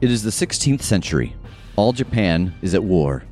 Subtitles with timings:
[0.00, 1.34] It is the 16th century.
[1.74, 3.24] All Japan is at war.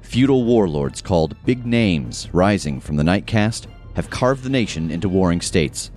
[0.00, 5.08] Feudal warlords called Big Names, rising from the knight caste, have carved the nation into
[5.08, 5.92] warring states.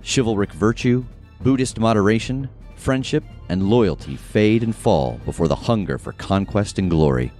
[0.00, 1.04] Chivalric virtue,
[1.40, 7.32] Buddhist moderation, friendship, and loyalty fade and fall before the hunger for conquest and glory.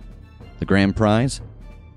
[0.58, 1.40] The grand prize?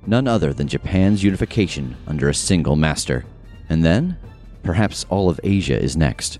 [0.05, 3.25] None other than Japan's unification under a single master.
[3.69, 4.19] And then,
[4.61, 6.37] perhaps all of Asia is next.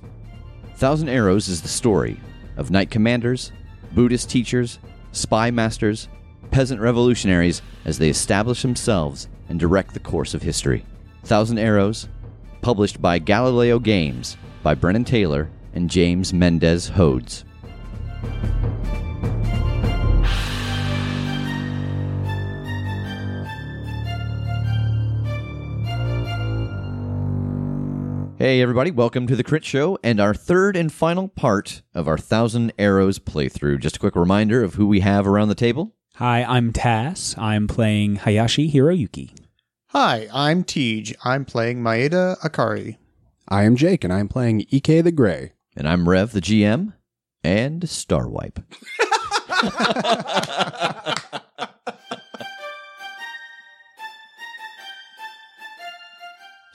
[0.76, 2.20] Thousand Arrows is the story
[2.58, 3.52] of knight commanders,
[3.94, 4.80] Buddhist teachers,
[5.12, 6.08] spy masters,
[6.52, 10.86] peasant revolutionaries as they establish themselves and direct the course of history.
[11.24, 12.08] Thousand Arrows,
[12.62, 17.44] published by Galileo Games by Brennan Taylor and James Mendez Hodes.
[28.40, 32.20] Hey, everybody, welcome to the Crit Show and our third and final part of our
[32.20, 33.80] Thousand Arrows playthrough.
[33.80, 35.96] Just a quick reminder of who we have around the table.
[36.18, 37.36] Hi, I'm Tass.
[37.40, 39.36] I'm playing Hayashi Hiroyuki.
[39.88, 41.16] Hi, I'm Tej.
[41.24, 42.98] I'm playing Maeda Akari.
[43.48, 45.54] I am Jake, and I'm playing Ike the Gray.
[45.76, 46.94] And I'm Rev, the GM,
[47.44, 48.64] and Starwipe.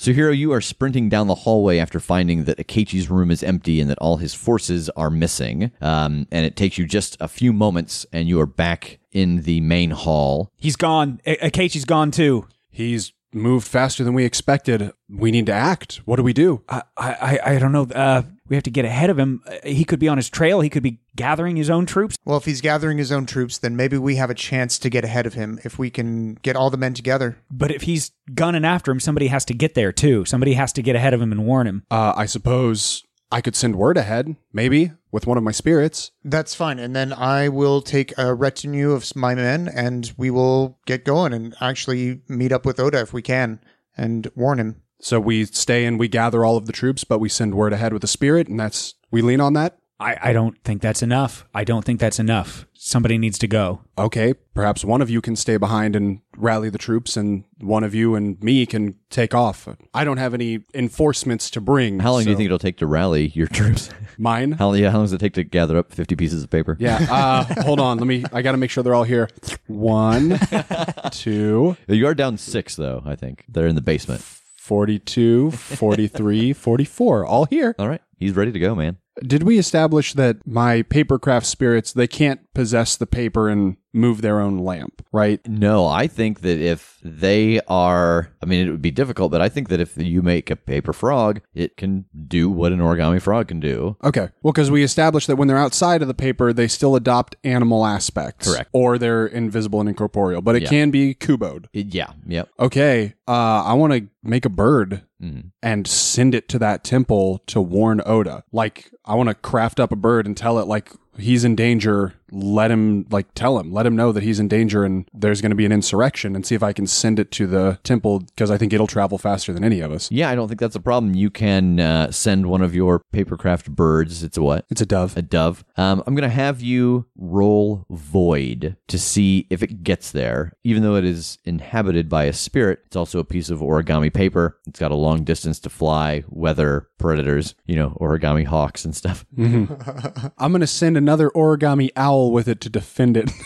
[0.03, 3.81] So, Hiro, you are sprinting down the hallway after finding that Akechi's room is empty
[3.81, 5.71] and that all his forces are missing.
[5.81, 9.61] Um, and it takes you just a few moments, and you are back in the
[9.61, 10.51] main hall.
[10.57, 11.21] He's gone.
[11.25, 12.49] A- Akechi's gone too.
[12.69, 14.93] He's moved faster than we expected.
[15.09, 16.01] We need to act.
[16.05, 16.63] What do we do?
[16.69, 17.85] I, I, I don't know.
[17.95, 19.43] Uh, we have to get ahead of him.
[19.47, 20.61] Uh, He could be on his trail.
[20.61, 22.17] He could be gathering his own troops.
[22.25, 25.05] Well, if he's gathering his own troops, then maybe we have a chance to get
[25.05, 27.39] ahead of him if we can get all the men together.
[27.51, 30.25] But if he's gunning after him, somebody has to get there too.
[30.25, 31.85] Somebody has to get ahead of him and warn him.
[31.91, 36.11] Uh, I suppose I could send word ahead, maybe, with one of my spirits.
[36.23, 36.79] That's fine.
[36.79, 41.33] And then I will take a retinue of my men and we will get going
[41.33, 43.59] and actually meet up with Oda if we can
[43.97, 44.83] and warn him.
[45.01, 47.93] So we stay and we gather all of the troops, but we send word ahead
[47.93, 49.79] with a spirit, and that's we lean on that.
[50.03, 51.47] I, I don't think that's enough.
[51.55, 52.67] I don't think that's enough.
[52.75, 53.83] Somebody needs to go.
[53.97, 57.95] Okay, perhaps one of you can stay behind and rally the troops, and one of
[57.95, 59.69] you and me can take off.
[59.95, 62.01] I don't have any enforcements to bring.
[62.01, 63.91] How long do you so- think it'll take to rally your troops?
[64.19, 64.53] Mine?
[64.53, 66.77] how, yeah, how long does it take to gather up 50 pieces of paper?
[66.81, 66.99] Yeah.
[67.23, 67.99] Uh, hold on.
[67.99, 68.25] Let me.
[68.33, 69.29] I got to make sure they're all here.
[69.69, 70.39] One,
[71.13, 73.45] two, You are down six, though, I think.
[73.49, 74.23] They're in the basement.
[74.23, 77.25] 42, 43, 44.
[77.27, 77.75] All here.
[77.79, 78.01] All right.
[78.19, 78.97] He's ready to go, man.
[79.21, 84.41] Did we establish that my papercraft spirits they can't possess the paper and move their
[84.41, 85.41] own lamp, right?
[85.47, 89.49] No, I think that if they are, I mean, it would be difficult, but I
[89.49, 93.49] think that if you make a paper frog, it can do what an origami frog
[93.49, 93.97] can do.
[94.03, 94.29] Okay.
[94.43, 97.85] Well, because we established that when they're outside of the paper, they still adopt animal
[97.85, 98.51] aspects.
[98.53, 98.71] Correct.
[98.73, 100.69] Or they're invisible and incorporeal, but it Yeah.
[100.71, 101.67] can be kuboed.
[101.73, 102.49] Yeah, yep.
[102.59, 103.15] Okay.
[103.29, 105.51] Uh, I want to make a bird Mhm.
[105.63, 108.45] and send it to that temple to warn Oda.
[108.53, 112.15] Like, I want to craft up a bird and tell it, like, he's in danger,
[112.31, 115.51] let him like tell him, let him know that he's in danger and there's going
[115.51, 118.51] to be an insurrection and see if I can send it to the temple because
[118.51, 120.11] I think it'll travel faster than any of us.
[120.11, 121.15] Yeah, I don't think that's a problem.
[121.15, 124.23] You can uh, send one of your papercraft birds.
[124.23, 124.65] It's a what?
[124.71, 125.17] It's a dove.
[125.17, 125.65] A dove.
[125.77, 130.53] Um, I'm going to have you roll void to see if it gets there.
[130.65, 134.59] Even though it is inhabited by a spirit, it's also a piece of origami paper.
[134.67, 139.27] It's got a long distance to fly, weather predators, you know, origami hawks and stuff.
[139.37, 143.31] I'm going to send another origami owl with it to defend it.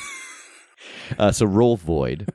[1.21, 2.29] Uh, so roll void.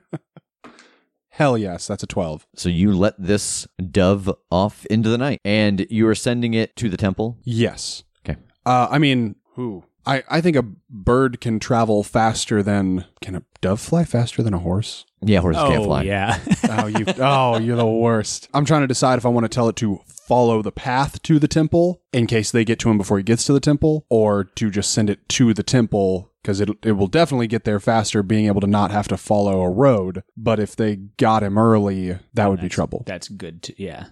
[1.28, 2.46] Hell yes, that's a 12.
[2.56, 6.88] So you let this dove off into the night, and you are sending it to
[6.88, 7.36] the temple.
[7.44, 8.02] Yes.
[8.24, 8.38] Okay.
[8.64, 9.84] Uh, I mean, who?
[10.06, 13.04] I, I think a bird can travel faster than.
[13.22, 15.04] Can a dove fly faster than a horse?
[15.20, 16.02] Yeah, horses can't Oh, fly.
[16.04, 16.38] yeah.
[16.70, 17.04] Oh, you!
[17.18, 18.48] oh, you're the worst.
[18.54, 20.00] I'm trying to decide if I want to tell it to
[20.32, 23.44] follow the path to the temple in case they get to him before he gets
[23.44, 27.06] to the temple, or to just send it to the temple because it it will
[27.06, 30.22] definitely get there faster, being able to not have to follow a road.
[30.34, 33.02] But if they got him early, that would be trouble.
[33.06, 33.62] That's good.
[33.64, 34.06] To, yeah.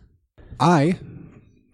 [0.61, 0.99] I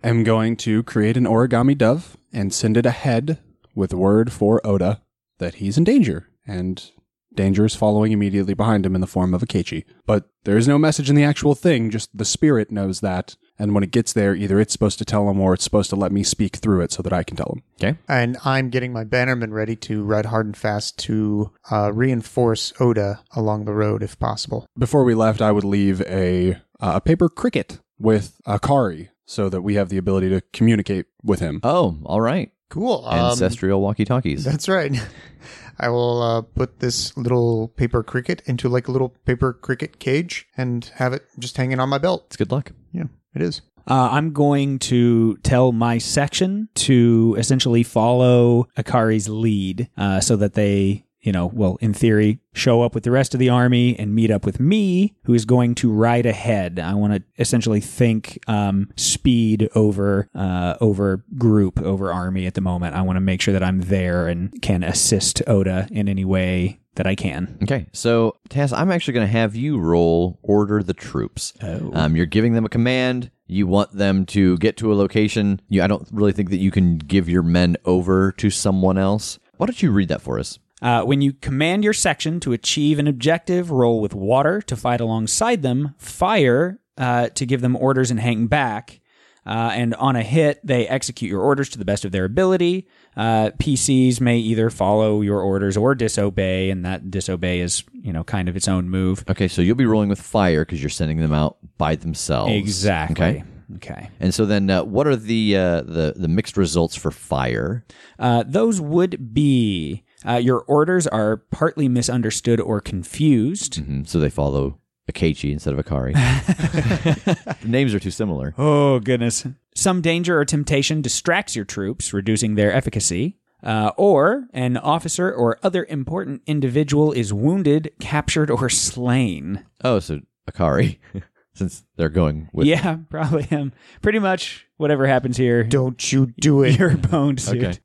[0.04, 3.40] am going to create an origami dove and send it ahead
[3.74, 5.02] with word for Oda
[5.38, 6.92] that he's in danger and
[7.34, 9.84] danger is following immediately behind him in the form of Akechi.
[10.06, 13.36] But there is no message in the actual thing, just the spirit knows that.
[13.58, 15.96] And when it gets there, either it's supposed to tell them or it's supposed to
[15.96, 17.62] let me speak through it so that I can tell them.
[17.82, 17.98] Okay.
[18.08, 23.20] And I'm getting my bannerman ready to ride hard and fast to uh, reinforce Oda
[23.34, 24.66] along the road if possible.
[24.78, 29.62] Before we left, I would leave a, uh, a paper cricket with Akari so that
[29.62, 31.60] we have the ability to communicate with him.
[31.62, 32.52] Oh, all right.
[32.68, 33.04] Cool.
[33.06, 34.44] Um, Ancestral walkie-talkies.
[34.44, 34.92] That's right.
[35.78, 40.48] I will uh, put this little paper cricket into like a little paper cricket cage
[40.56, 42.24] and have it just hanging on my belt.
[42.26, 42.72] It's good luck.
[42.92, 43.04] Yeah,
[43.36, 43.62] it is.
[43.88, 50.54] Uh, I'm going to tell my section to essentially follow Akari's lead uh, so that
[50.54, 54.12] they, you know, well, in theory, show up with the rest of the army and
[54.12, 56.80] meet up with me, who is going to ride ahead.
[56.80, 62.60] I want to essentially think um, speed over uh, over group over army at the
[62.60, 62.96] moment.
[62.96, 66.80] I want to make sure that I'm there and can assist Oda in any way
[66.96, 67.58] that I can.
[67.62, 71.52] Okay, so Taz, I'm actually going to have you roll order the troops.
[71.62, 71.90] Oh.
[71.94, 73.30] Um, you're giving them a command.
[73.46, 75.60] You want them to get to a location.
[75.68, 79.38] You, I don't really think that you can give your men over to someone else.
[79.56, 80.58] Why don't you read that for us?
[80.82, 85.00] Uh, when you command your section to achieve an objective, roll with water to fight
[85.00, 89.00] alongside them, fire uh, to give them orders and hang back.
[89.46, 92.86] Uh, and on a hit, they execute your orders to the best of their ability.
[93.16, 98.24] Uh, PCs may either follow your orders or disobey, and that disobey is, you know,
[98.24, 99.24] kind of its own move.
[99.30, 102.52] Okay, so you'll be rolling with fire because you're sending them out by themselves.
[102.52, 103.24] Exactly.
[103.26, 103.44] Okay.
[103.76, 104.10] Okay.
[104.20, 107.84] And so then, uh, what are the uh, the the mixed results for fire?
[108.16, 113.74] Uh, those would be uh, your orders are partly misunderstood or confused.
[113.82, 114.78] Mhm, So they follow
[115.10, 116.12] Akechi instead of Akari.
[117.62, 118.54] the names are too similar.
[118.58, 119.46] Oh, goodness.
[119.74, 123.36] Some danger or temptation distracts your troops, reducing their efficacy.
[123.62, 129.64] Uh, or an officer or other important individual is wounded, captured, or slain.
[129.82, 130.98] Oh, so Akari,
[131.54, 132.66] since they're going with.
[132.66, 133.72] yeah, probably him.
[134.02, 135.64] Pretty much whatever happens here.
[135.64, 136.78] Don't you do it.
[136.78, 137.64] Your bone suit.
[137.64, 137.78] Okay.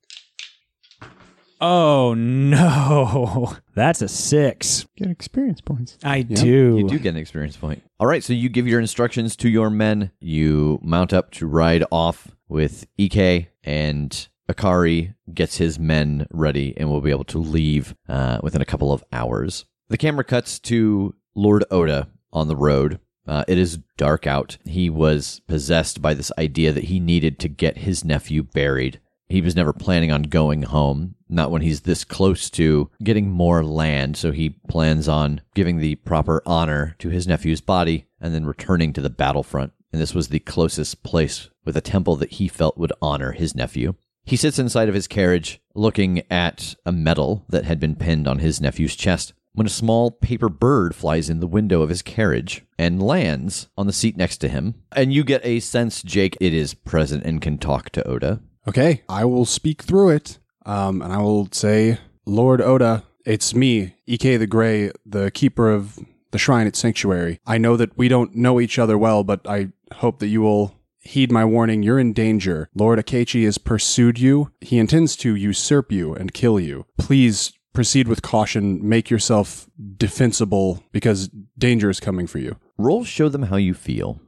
[1.62, 4.88] Oh no, that's a six.
[4.98, 5.98] Get experience points.
[6.04, 6.78] I do.
[6.78, 7.84] You do get an experience point.
[8.00, 10.12] All right, so you give your instructions to your men.
[10.20, 16.90] You mount up to ride off with Ike, and Akari gets his men ready and
[16.90, 19.66] will be able to leave uh, within a couple of hours.
[19.90, 23.00] The camera cuts to Lord Oda on the road.
[23.28, 24.58] Uh, it is dark out.
[24.66, 29.00] He was possessed by this idea that he needed to get his nephew buried.
[29.32, 33.64] He was never planning on going home, not when he's this close to getting more
[33.64, 38.46] land, so he plans on giving the proper honor to his nephew's body and then
[38.46, 39.72] returning to the battlefront.
[39.94, 43.56] And this was the closest place with a temple that he felt would honor his
[43.56, 43.96] nephew.
[44.26, 48.40] He sits inside of his carriage, looking at a medal that had been pinned on
[48.40, 52.66] his nephew's chest, when a small paper bird flies in the window of his carriage
[52.78, 54.76] and lands on the seat next to him.
[54.94, 58.42] And you get a sense, Jake, it is present and can talk to Oda.
[58.68, 60.38] Okay, I will speak through it.
[60.66, 65.98] Um, and I will say, Lord Oda, it's me, Ike the Grey, the keeper of
[66.32, 67.40] the shrine at Sanctuary.
[67.46, 70.76] I know that we don't know each other well, but I hope that you will
[71.00, 71.84] heed my warning.
[71.84, 72.70] You're in danger.
[72.76, 74.52] Lord Akechi has pursued you.
[74.62, 76.86] He intends to usurp you and kill you.
[76.98, 78.88] Please proceed with caution.
[78.88, 82.58] Make yourself defensible because danger is coming for you.
[82.78, 84.22] Roll show them how you feel.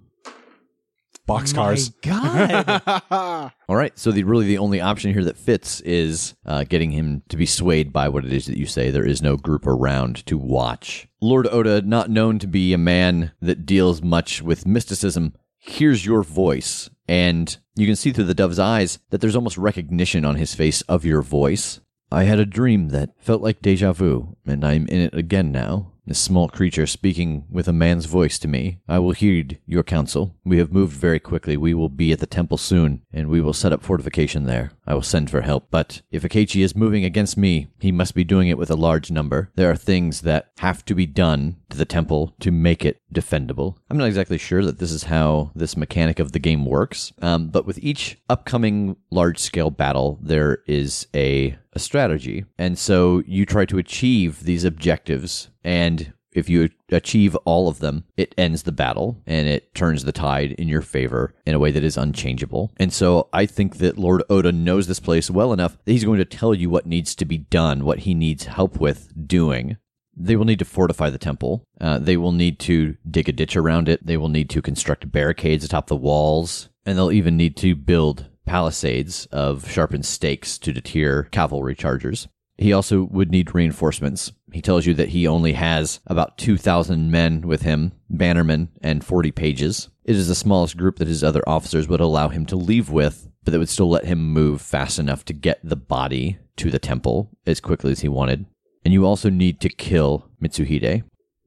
[1.27, 1.93] Boxcars.
[2.05, 3.51] My God.
[3.69, 7.23] All right, so the really the only option here that fits is uh, getting him
[7.29, 8.89] to be swayed by what it is that you say.
[8.89, 11.07] There is no group around to watch.
[11.21, 16.23] Lord Oda, not known to be a man that deals much with mysticism, hears your
[16.23, 20.53] voice, and you can see through the dove's eyes that there's almost recognition on his
[20.53, 21.79] face of your voice.
[22.11, 25.92] I had a dream that felt like deja vu, and I'm in it again now.
[26.05, 28.79] This small creature speaking with a man's voice to me.
[28.89, 30.35] I will heed your counsel.
[30.43, 31.55] We have moved very quickly.
[31.55, 34.71] We will be at the temple soon, and we will set up fortification there.
[34.85, 35.67] I will send for help.
[35.71, 39.11] But if Akechi is moving against me, he must be doing it with a large
[39.11, 39.49] number.
[39.55, 43.77] There are things that have to be done to the temple to make it defendable.
[43.89, 47.47] I'm not exactly sure that this is how this mechanic of the game works, um,
[47.47, 52.45] but with each upcoming large scale battle, there is a a strategy.
[52.57, 58.03] And so you try to achieve these objectives and if you achieve all of them,
[58.17, 61.71] it ends the battle and it turns the tide in your favor in a way
[61.71, 62.71] that is unchangeable.
[62.77, 66.19] And so I think that Lord Oda knows this place well enough that he's going
[66.19, 69.77] to tell you what needs to be done, what he needs help with doing.
[70.15, 71.65] They will need to fortify the temple.
[71.81, 74.05] Uh, they will need to dig a ditch around it.
[74.05, 76.69] They will need to construct barricades atop the walls.
[76.85, 82.27] And they'll even need to build palisades of sharpened stakes to deter cavalry chargers.
[82.57, 84.31] He also would need reinforcements.
[84.51, 89.31] He tells you that he only has about 2,000 men with him, bannermen, and 40
[89.31, 89.89] pages.
[90.05, 93.27] It is the smallest group that his other officers would allow him to leave with,
[93.43, 96.79] but that would still let him move fast enough to get the body to the
[96.79, 98.45] temple as quickly as he wanted.
[98.85, 101.03] And you also need to kill Mitsuhide.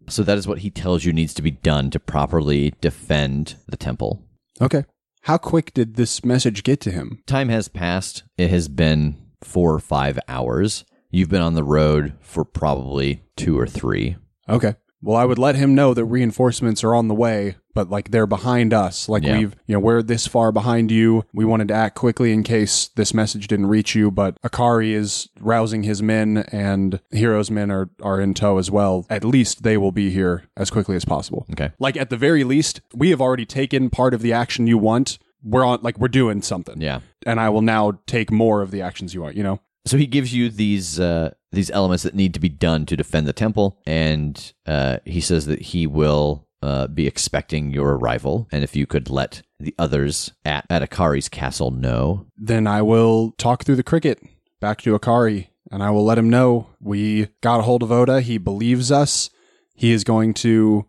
[0.09, 3.77] So that is what he tells you needs to be done to properly defend the
[3.77, 4.23] temple.
[4.61, 4.85] Okay.
[5.27, 7.21] How quick did this message get to him?
[7.27, 8.23] Time has passed.
[8.39, 10.85] It has been four or five hours.
[11.11, 14.19] You've been on the road for probably two or three.
[14.49, 14.77] Okay.
[15.03, 18.27] Well, I would let him know that reinforcements are on the way, but like they're
[18.27, 19.09] behind us.
[19.09, 19.39] Like Yeah.
[19.39, 21.25] we've, you know, we're this far behind you.
[21.33, 25.29] We wanted to act quickly in case this message didn't reach you, but Akari is
[25.39, 29.07] rousing his men and Hiro's men are, are in tow as well.
[29.09, 31.47] At least they will be here as quickly as possible.
[31.53, 31.71] Okay.
[31.79, 35.19] Like at the very least, we have already taken part of the action you want.
[35.45, 36.81] We're on, like, we're doing something.
[36.81, 37.01] Yeah.
[37.25, 39.61] And I will now take more of the actions you want, you know?
[39.85, 43.29] So he gives you these uh, these elements that need to be done to defend
[43.29, 48.63] the temple, and uh, he says that he will uh, be expecting your arrival, and
[48.65, 52.27] if you could let the others at at Akari's castle know.
[52.37, 54.23] then I will talk through the cricket
[54.61, 58.21] back to Akari and I will let him know we got a hold of Oda.
[58.21, 59.31] He believes us.
[59.75, 60.87] He is going to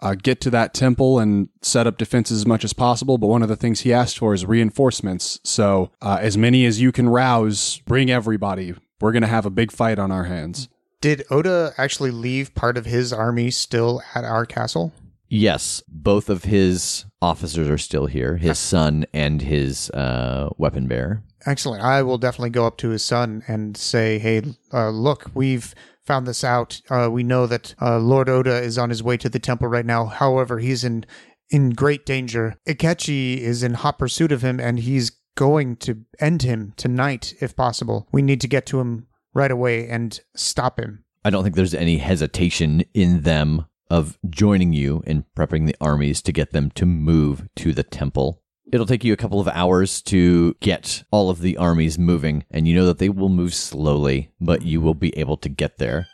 [0.00, 3.18] uh, get to that temple and set up defenses as much as possible.
[3.18, 5.38] But one of the things he asked for is reinforcements.
[5.44, 8.74] So uh, as many as you can rouse, bring everybody.
[9.00, 10.68] We're going to have a big fight on our hands.
[11.02, 14.92] Did Oda actually leave part of his army still at our castle?
[15.28, 21.24] Yes, both of his officers are still here, his son and his uh, weapon bearer.
[21.44, 21.82] Excellent.
[21.82, 24.42] I will definitely go up to his son and say, "Hey,
[24.72, 26.80] uh, look, we've found this out.
[26.88, 29.86] Uh, we know that uh, Lord Oda is on his way to the temple right
[29.86, 30.04] now.
[30.04, 31.04] However, he's in
[31.50, 32.54] in great danger.
[32.68, 37.56] Akechi is in hot pursuit of him, and he's going to end him tonight, if
[37.56, 38.06] possible.
[38.12, 41.74] We need to get to him right away and stop him." I don't think there's
[41.74, 46.86] any hesitation in them of joining you in prepping the armies to get them to
[46.86, 48.42] move to the temple.
[48.72, 52.66] It'll take you a couple of hours to get all of the armies moving, and
[52.66, 56.06] you know that they will move slowly, but you will be able to get there.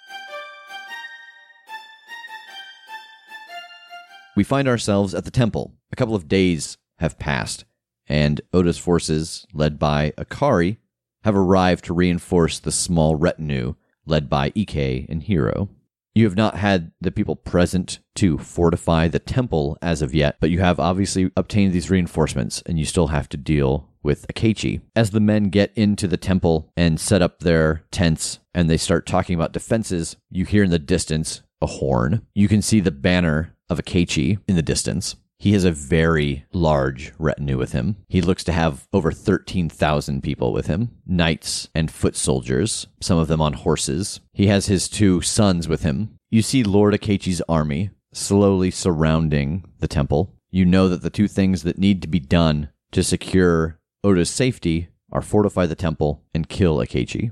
[4.37, 5.75] We find ourselves at the temple.
[5.93, 7.65] A couple of days have passed,
[8.09, 10.79] and Oda's forces, led by Akari,
[11.25, 13.75] have arrived to reinforce the small retinue
[14.07, 15.69] led by Ike and Hiro.
[16.15, 20.51] You have not had the people present to fortify the temple as of yet, but
[20.51, 24.81] you have obviously obtained these reinforcements, and you still have to deal with Akechi.
[24.97, 29.07] As the men get into the temple and set up their tents and they start
[29.07, 32.27] talking about defenses, you hear in the distance a horn.
[32.35, 35.17] You can see the banner of Akechi in the distance.
[35.38, 37.97] He has a very large retinue with him.
[38.09, 43.28] He looks to have over 13,000 people with him knights and foot soldiers, some of
[43.28, 44.21] them on horses.
[44.33, 46.18] He has his two sons with him.
[46.28, 50.35] You see Lord Akechi's army slowly surrounding the temple.
[50.50, 54.88] You know that the two things that need to be done to secure Oda's safety
[55.12, 57.30] are fortify the temple and kill Akechi.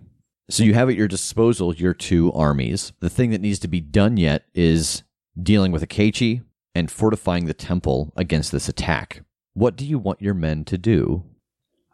[0.49, 2.93] So you have at your disposal your two armies.
[3.01, 5.03] The thing that needs to be done yet is
[5.43, 6.43] dealing with Akechi
[6.77, 9.23] and fortifying the temple against this attack.
[9.55, 11.25] What do you want your men to do?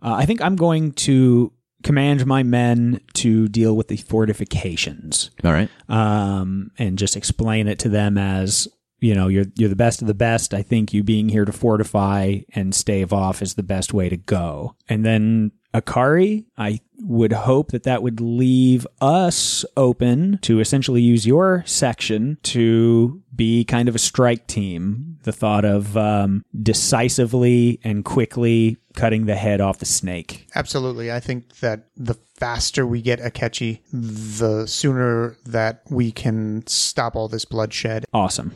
[0.02, 1.52] Uh, I think I'm going to
[1.84, 5.68] command my men to deal with the fortifications All right.
[5.88, 8.68] um, and just explain it to them as
[9.00, 10.54] you know you're you're the best of the best.
[10.54, 14.16] I think you being here to fortify and stave off is the best way to
[14.16, 14.76] go.
[14.88, 21.26] And then Akari, I would hope that that would leave us open to essentially use
[21.26, 25.18] your section to be kind of a strike team.
[25.22, 30.46] The thought of um, decisively and quickly cutting the head off the snake.
[30.54, 31.10] Absolutely.
[31.10, 37.28] I think that the faster we get Akechi, the sooner that we can stop all
[37.28, 38.04] this bloodshed.
[38.12, 38.52] Awesome.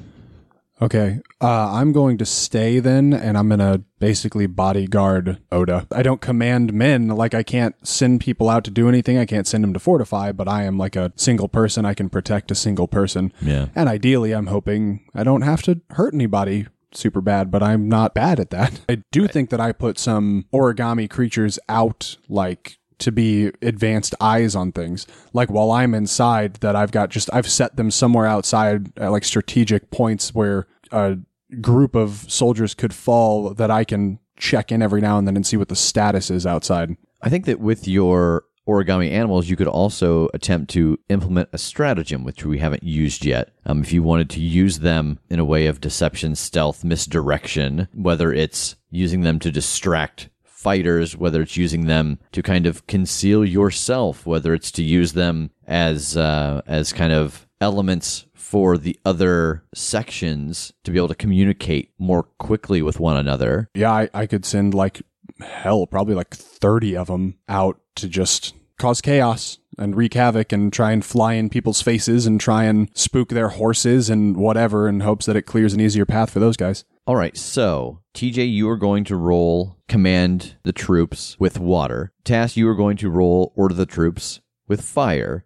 [0.80, 1.20] Okay.
[1.40, 5.86] Uh, I'm going to stay then, and I'm going to basically bodyguard Oda.
[5.90, 7.08] I don't command men.
[7.08, 9.16] Like, I can't send people out to do anything.
[9.16, 11.86] I can't send them to fortify, but I am like a single person.
[11.86, 13.32] I can protect a single person.
[13.40, 13.68] Yeah.
[13.74, 18.14] And ideally, I'm hoping I don't have to hurt anybody super bad, but I'm not
[18.14, 18.80] bad at that.
[18.88, 24.54] I do think that I put some origami creatures out, like, to be advanced eyes
[24.54, 25.06] on things.
[25.32, 29.24] Like while I'm inside, that I've got just I've set them somewhere outside at like
[29.24, 31.18] strategic points where a
[31.60, 35.46] group of soldiers could fall that I can check in every now and then and
[35.46, 36.96] see what the status is outside.
[37.22, 42.24] I think that with your origami animals, you could also attempt to implement a stratagem,
[42.24, 43.52] which we haven't used yet.
[43.64, 48.32] Um, if you wanted to use them in a way of deception, stealth, misdirection, whether
[48.32, 50.28] it's using them to distract
[50.66, 55.48] fighters, whether it's using them to kind of conceal yourself, whether it's to use them
[55.68, 61.92] as uh, as kind of elements for the other sections to be able to communicate
[61.98, 63.70] more quickly with one another.
[63.74, 65.02] Yeah, I, I could send like
[65.38, 70.72] hell, probably like 30 of them out to just cause chaos and wreak havoc and
[70.72, 74.98] try and fly in people's faces and try and spook their horses and whatever in
[74.98, 76.84] hopes that it clears an easier path for those guys.
[77.08, 82.12] All right, so TJ, you are going to roll command the troops with water.
[82.24, 85.44] Tass, you are going to roll order the troops with fire.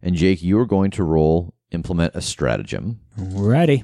[0.00, 3.00] And Jake, you are going to roll implement a stratagem.
[3.16, 3.82] Ready.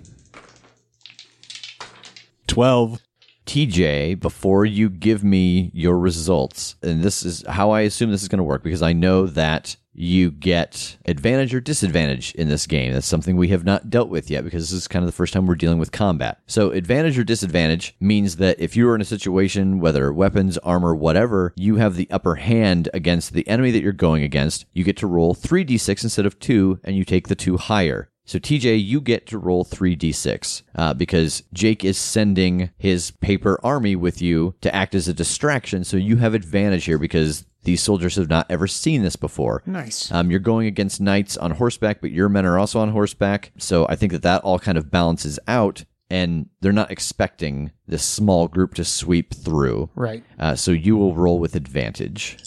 [2.47, 3.01] 12.
[3.47, 8.29] TJ, before you give me your results, and this is how I assume this is
[8.29, 12.93] going to work because I know that you get advantage or disadvantage in this game.
[12.93, 15.33] That's something we have not dealt with yet because this is kind of the first
[15.33, 16.41] time we're dealing with combat.
[16.47, 21.55] So, advantage or disadvantage means that if you're in a situation, whether weapons, armor, whatever,
[21.57, 25.07] you have the upper hand against the enemy that you're going against, you get to
[25.07, 28.11] roll 3d6 instead of 2, and you take the 2 higher.
[28.27, 33.95] So, TJ, you get to roll 3d6 uh, because Jake is sending his paper army
[33.95, 35.85] with you to act as a distraction.
[35.85, 39.63] So, you have advantage here because these soldiers have not ever seen this before.
[39.65, 40.11] Nice.
[40.11, 43.53] Um, you're going against knights on horseback, but your men are also on horseback.
[43.59, 45.85] So, I think that that all kind of balances out.
[46.11, 49.91] And they're not expecting this small group to sweep through.
[49.95, 50.25] Right.
[50.39, 52.39] Uh, so, you will roll with advantage.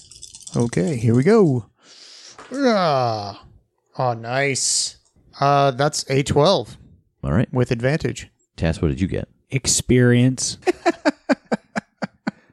[0.58, 1.68] Okay, here we go.
[2.52, 3.46] Ah.
[3.98, 4.98] Oh, nice.
[5.40, 6.78] Uh, that's a 12
[7.24, 7.52] All right.
[7.54, 8.30] with advantage.
[8.56, 9.30] Tass, what did you get?
[9.50, 10.58] Experience.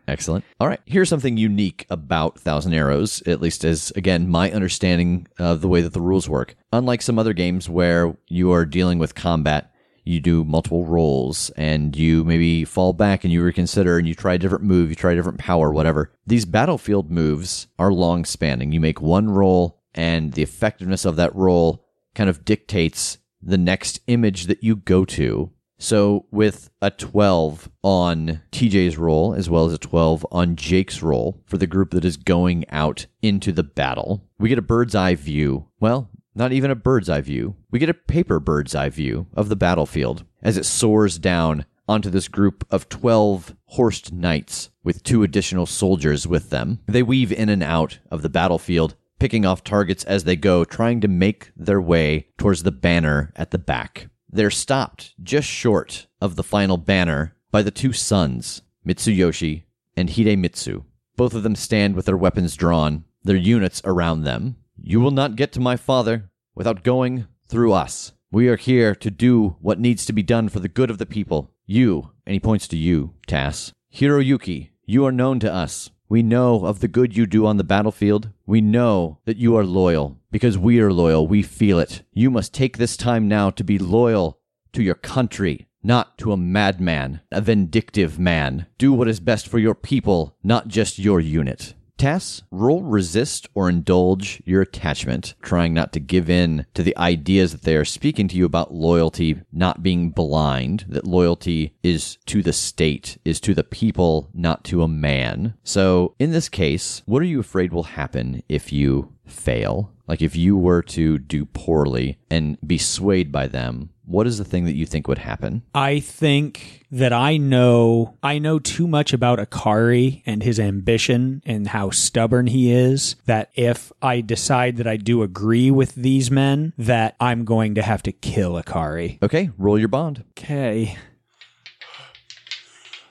[0.08, 0.44] Excellent.
[0.60, 0.80] All right.
[0.86, 5.80] Here's something unique about Thousand Arrows, at least as, again, my understanding of the way
[5.80, 6.54] that the rules work.
[6.72, 9.72] Unlike some other games where you are dealing with combat,
[10.04, 14.34] you do multiple rolls and you maybe fall back and you reconsider and you try
[14.34, 16.12] a different move, you try a different power, whatever.
[16.24, 18.70] These battlefield moves are long spanning.
[18.70, 21.84] You make one roll and the effectiveness of that roll
[22.16, 25.52] kind of dictates the next image that you go to.
[25.78, 31.42] So with a 12 on TJ's roll, as well as a 12 on Jake's roll
[31.44, 35.14] for the group that is going out into the battle, we get a bird's eye
[35.14, 35.68] view.
[35.78, 37.56] Well, not even a bird's eye view.
[37.70, 42.10] We get a paper bird's eye view of the battlefield as it soars down onto
[42.10, 46.80] this group of 12 horsed knights with two additional soldiers with them.
[46.86, 51.00] They weave in and out of the battlefield, picking off targets as they go, trying
[51.00, 54.08] to make their way towards the banner at the back.
[54.30, 59.64] They're stopped just short of the final banner by the two sons, Mitsuyoshi
[59.96, 60.84] and Hidemitsu.
[61.16, 64.56] Both of them stand with their weapons drawn, their units around them.
[64.80, 68.12] You will not get to my father without going through us.
[68.30, 71.06] We are here to do what needs to be done for the good of the
[71.06, 71.52] people.
[71.64, 73.72] You, and he points to you, Tass.
[73.94, 75.90] Hiroyuki, you are known to us.
[76.08, 78.30] We know of the good you do on the battlefield.
[78.46, 80.18] We know that you are loyal.
[80.30, 82.02] Because we are loyal, we feel it.
[82.12, 84.38] You must take this time now to be loyal
[84.72, 88.66] to your country, not to a madman, a vindictive man.
[88.78, 91.74] Do what is best for your people, not just your unit.
[91.96, 97.52] Tass, roll resist or indulge your attachment, trying not to give in to the ideas
[97.52, 102.42] that they are speaking to you about loyalty not being blind, that loyalty is to
[102.42, 105.54] the state, is to the people, not to a man.
[105.64, 110.36] So, in this case, what are you afraid will happen if you fail, like if
[110.36, 114.76] you were to do poorly and be swayed by them, what is the thing that
[114.76, 115.62] you think would happen?
[115.74, 121.66] I think that I know I know too much about Akari and his ambition and
[121.66, 126.72] how stubborn he is that if I decide that I do agree with these men
[126.78, 129.20] that I'm going to have to kill Akari.
[129.22, 130.24] Okay, roll your bond.
[130.30, 130.96] Okay.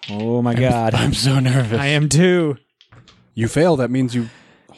[0.10, 0.95] Oh my god.
[0.95, 1.78] I'm so nervous.
[1.80, 2.58] I am too.
[3.34, 3.75] You fail.
[3.75, 4.30] That means you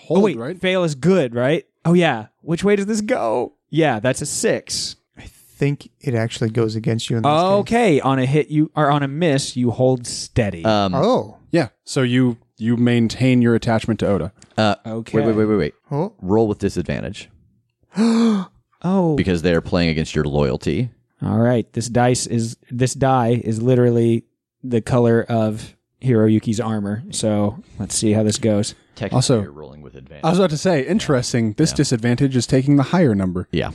[0.07, 0.59] hold, Oh wait, right?
[0.59, 1.65] fail is good, right?
[1.85, 2.27] Oh yeah.
[2.41, 3.53] Which way does this go?
[3.69, 4.95] Yeah, that's a 6.
[5.17, 7.41] I think it actually goes against you in this case.
[7.41, 10.63] Okay, on a hit you or on a miss you hold steady.
[10.63, 11.37] Um, Oh.
[11.51, 11.69] Yeah.
[11.83, 14.33] So you you maintain your attachment to Oda.
[14.57, 15.17] uh, okay.
[15.17, 15.73] wait, wait, wait, wait, wait.
[15.91, 16.13] Oh.
[16.21, 17.29] Roll with disadvantage
[18.83, 19.15] Oh.
[19.15, 20.89] because they are playing against your loyalty.
[21.21, 24.23] All right, this dice is this die is literally
[24.63, 27.03] the color of Hiroyuki's armor.
[27.09, 28.75] So let's see how this goes.
[28.97, 30.25] Technically, Also- you're rolling with advantage.
[30.25, 31.53] I was about to say, interesting.
[31.53, 33.71] This disadvantage is taking the higher number yeah,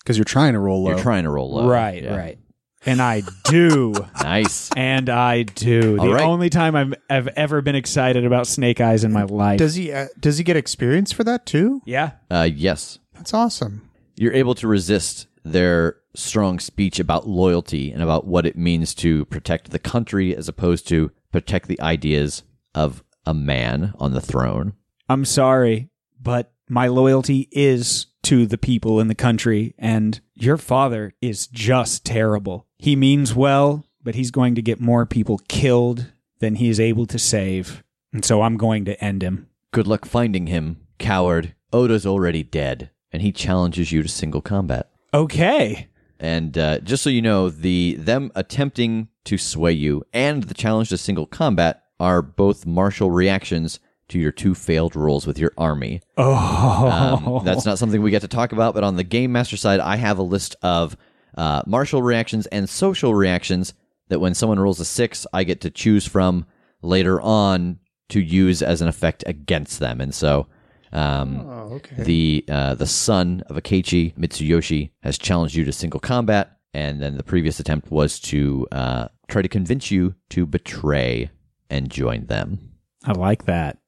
[0.00, 0.90] because you're trying to roll low.
[0.90, 1.66] you're trying to roll low.
[1.68, 2.16] right, Yeah.
[2.16, 2.38] right.
[2.86, 3.94] And I do.
[4.22, 4.70] Nice.
[4.76, 5.96] and I do.
[5.98, 6.24] All the right.
[6.24, 9.58] only time I've, I've ever been excited about Snake Eyes in my life.
[9.58, 11.80] Does he uh, does he get experience for that too?
[11.86, 12.10] yeah.
[12.30, 13.88] Uh, yes, That's awesome.
[14.16, 19.24] you're able to resist their strong speech about loyalty and about what it means to
[19.26, 22.42] protect the country as opposed to protect the ideas
[22.74, 24.74] of a man on the throne.
[25.08, 31.12] I'm sorry, but my loyalty is to the people in the country, and your father
[31.20, 32.66] is just terrible.
[32.78, 37.06] He means well, but he's going to get more people killed than he is able
[37.06, 37.82] to save.
[38.12, 39.48] And so I'm going to end him.
[39.72, 41.54] Good luck finding him, coward.
[41.72, 44.90] Oda's already dead, and he challenges you to single combat.
[45.12, 45.88] Okay.
[46.18, 50.90] And uh, just so you know, the them attempting to sway you and the challenge
[50.90, 56.00] to single combat are both martial reactions to your two failed rolls with your army.
[56.16, 57.36] Oh.
[57.38, 59.80] Um, that's not something we get to talk about, but on the game master side,
[59.80, 60.96] I have a list of
[61.36, 63.72] uh, martial reactions and social reactions
[64.08, 66.46] that when someone rolls a six, I get to choose from
[66.82, 67.78] later on
[68.10, 70.00] to use as an effect against them.
[70.00, 70.46] And so
[70.92, 72.02] um, Oh, okay.
[72.02, 77.16] the uh, the son of Akechi, Mitsuyoshi, has challenged you to single combat, and then
[77.16, 81.30] the previous attempt was to uh, try to convince you to betray
[81.70, 82.58] and join them.
[83.04, 83.78] I like that.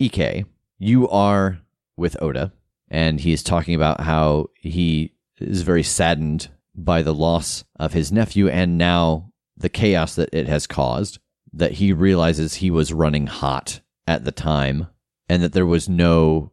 [0.00, 0.46] Ike,
[0.78, 1.58] you are
[1.96, 2.52] with Oda,
[2.88, 8.12] and he is talking about how he is very saddened by the loss of his
[8.12, 11.18] nephew and now the chaos that it has caused.
[11.52, 14.88] That he realizes he was running hot at the time,
[15.28, 16.52] and that there was no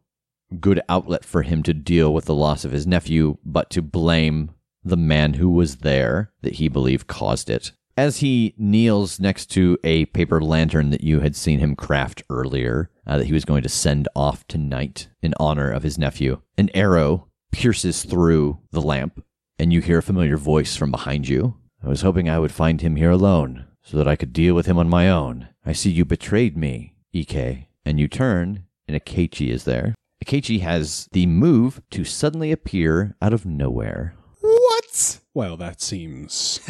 [0.58, 4.52] good outlet for him to deal with the loss of his nephew, but to blame
[4.82, 7.72] the man who was there that he believed caused it.
[7.98, 12.90] As he kneels next to a paper lantern that you had seen him craft earlier,
[13.06, 16.68] uh, that he was going to send off tonight in honor of his nephew, an
[16.74, 19.24] arrow pierces through the lamp,
[19.58, 21.56] and you hear a familiar voice from behind you.
[21.82, 24.66] I was hoping I would find him here alone, so that I could deal with
[24.66, 25.48] him on my own.
[25.64, 27.68] I see you betrayed me, Ike.
[27.86, 29.94] And you turn, and Akechi is there.
[30.22, 34.14] Akechi has the move to suddenly appear out of nowhere.
[34.42, 35.20] What?
[35.32, 36.60] Well, that seems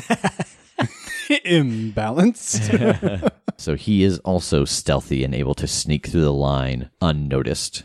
[1.47, 3.33] imbalanced.
[3.59, 7.85] So he is also stealthy and able to sneak through the line unnoticed.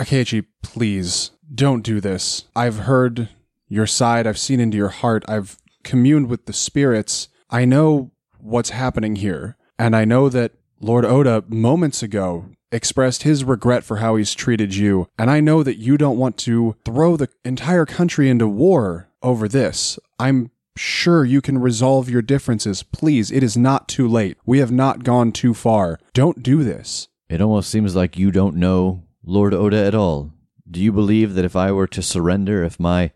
[0.00, 2.46] Akechi, please don't do this.
[2.56, 3.28] I've heard
[3.68, 4.26] your side.
[4.26, 5.24] I've seen into your heart.
[5.28, 7.28] I've communed with the spirits.
[7.48, 9.56] I know what's happening here.
[9.78, 14.74] And I know that Lord Oda moments ago expressed his regret for how he's treated
[14.74, 15.08] you.
[15.16, 19.46] And I know that you don't want to throw the entire country into war over
[19.48, 19.98] this.
[20.18, 22.82] I'm sure you can resolve your differences.
[22.82, 24.36] Please, it is not too late.
[24.44, 25.98] We have not gone too far.
[26.12, 27.08] Don't do this.
[27.28, 30.32] It almost seems like you don't know Lord Oda at all.
[30.70, 33.12] Do you believe that if I were to surrender, if my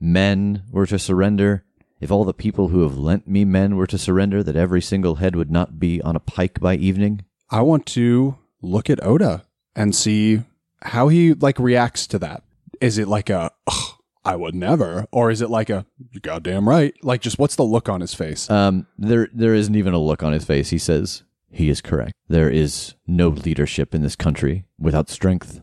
[0.00, 1.64] men were to surrender,
[2.00, 5.16] if all the people who have lent me men were to surrender, that every single
[5.16, 7.24] head would not be on a pike by evening?
[7.50, 9.44] I want to look at Oda
[9.76, 10.42] and see
[10.82, 12.42] how he like reacts to that.
[12.80, 16.68] Is it like a "Ugh, I would never, or is it like a you goddamn
[16.68, 16.94] right?
[17.02, 18.48] Like just what's the look on his face?
[18.50, 20.70] Um, there, there isn't even a look on his face.
[20.70, 22.12] He says, he is correct.
[22.28, 25.60] There is no leadership in this country without strength.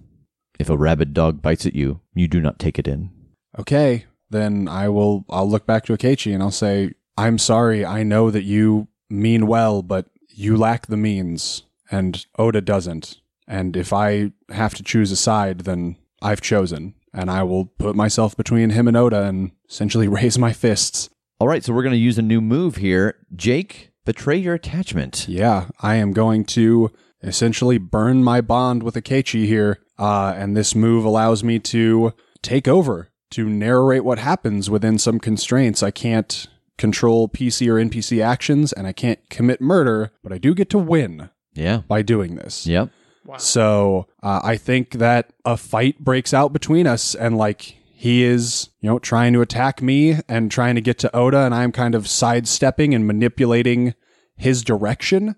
[0.59, 3.11] If a rabid dog bites at you, you do not take it in.
[3.57, 5.25] okay, then I will.
[5.29, 7.83] I'll look back to Akechi and I'll say, I'm sorry.
[7.85, 13.19] I know that you mean well, but you lack the means, and Oda doesn't.
[13.47, 17.95] And if I have to choose a side, then I've chosen, and I will put
[17.95, 21.09] myself between him and Oda and essentially raise my fists.
[21.39, 23.15] All right, so we're going to use a new move here.
[23.35, 25.25] Jake, betray your attachment.
[25.29, 26.91] Yeah, I am going to
[27.23, 29.79] essentially burn my bond with Akechi here.
[29.97, 35.19] Uh, and this move allows me to take over, to narrate what happens within some
[35.19, 35.83] constraints.
[35.83, 40.53] I can't control PC or NPC actions, and I can't commit murder, but I do
[40.55, 41.81] get to win Yeah.
[41.87, 42.65] by doing this.
[42.65, 42.89] Yep.
[43.37, 48.69] So uh, I think that a fight breaks out between us, and like he is,
[48.81, 51.95] you know, trying to attack me and trying to get to Oda, and I'm kind
[51.95, 53.93] of sidestepping and manipulating
[54.35, 55.35] his direction.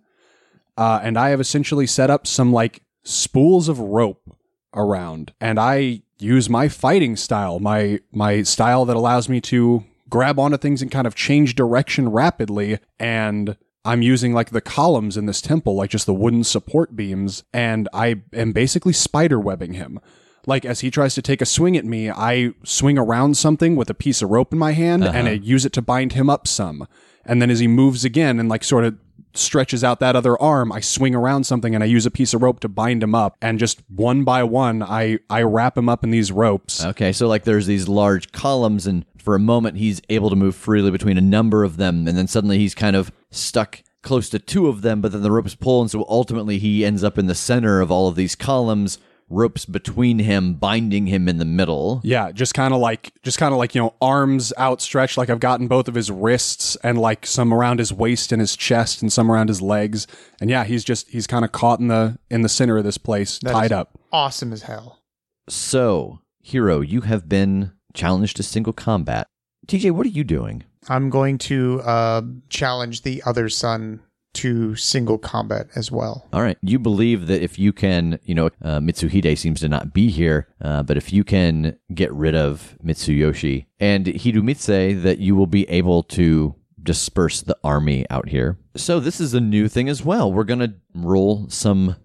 [0.78, 4.38] Uh, and I have essentially set up some like spools of rope
[4.74, 10.38] around, and I use my fighting style, my my style that allows me to grab
[10.38, 15.26] onto things and kind of change direction rapidly and I'm using like the columns in
[15.26, 20.00] this temple, like just the wooden support beams, and I am basically spider webbing him.
[20.46, 23.90] Like as he tries to take a swing at me, I swing around something with
[23.90, 25.30] a piece of rope in my hand and uh-huh.
[25.30, 26.88] I use it to bind him up some.
[27.26, 28.98] And then as he moves again and like sort of
[29.34, 32.42] stretches out that other arm, I swing around something and I use a piece of
[32.42, 33.38] rope to bind him up.
[33.42, 36.84] And just one by one, I I wrap him up in these ropes.
[36.84, 40.56] Okay, so like there's these large columns, and for a moment he's able to move
[40.56, 44.40] freely between a number of them, and then suddenly he's kind of stuck close to
[44.40, 47.28] two of them, but then the ropes pull, and so ultimately he ends up in
[47.28, 48.98] the center of all of these columns,
[49.30, 52.02] ropes between him, binding him in the middle.
[52.04, 55.40] Yeah, just kind of like, just kind of like you know, arms outstretched, like I've
[55.40, 59.14] gotten both of his wrists and like some around his waist and his chest and
[59.14, 60.08] some around his legs,
[60.40, 62.98] and yeah, he's just he's kind of caught in the in the center of this
[62.98, 63.98] place, That tied up.
[64.12, 65.00] Awesome as hell.
[65.48, 69.28] So, Hiro, you have been challenged to single combat.
[69.68, 70.64] TJ, what are you doing?
[70.90, 74.02] I'm going to uh, challenge the other son
[74.34, 76.28] to single combat as well.
[76.32, 76.58] All right.
[76.62, 80.48] You believe that if you can, you know, uh, Mitsuhide seems to not be here,
[80.62, 85.70] uh, but if you can get rid of Mitsuyoshi and Hidemitsu, that you will be
[85.70, 88.58] able to disperse the army out here.
[88.76, 90.32] So this is a new thing as well.
[90.32, 91.98] We're going to roll some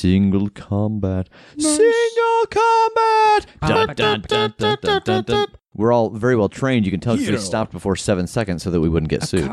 [0.00, 1.28] single combat.
[1.58, 3.46] Single combat!
[3.60, 5.46] Dun, dun, dun, dun, dun, dun, dun.
[5.74, 6.86] We're all very well trained.
[6.86, 9.48] You can tell because we stopped before seven seconds so that we wouldn't get sued.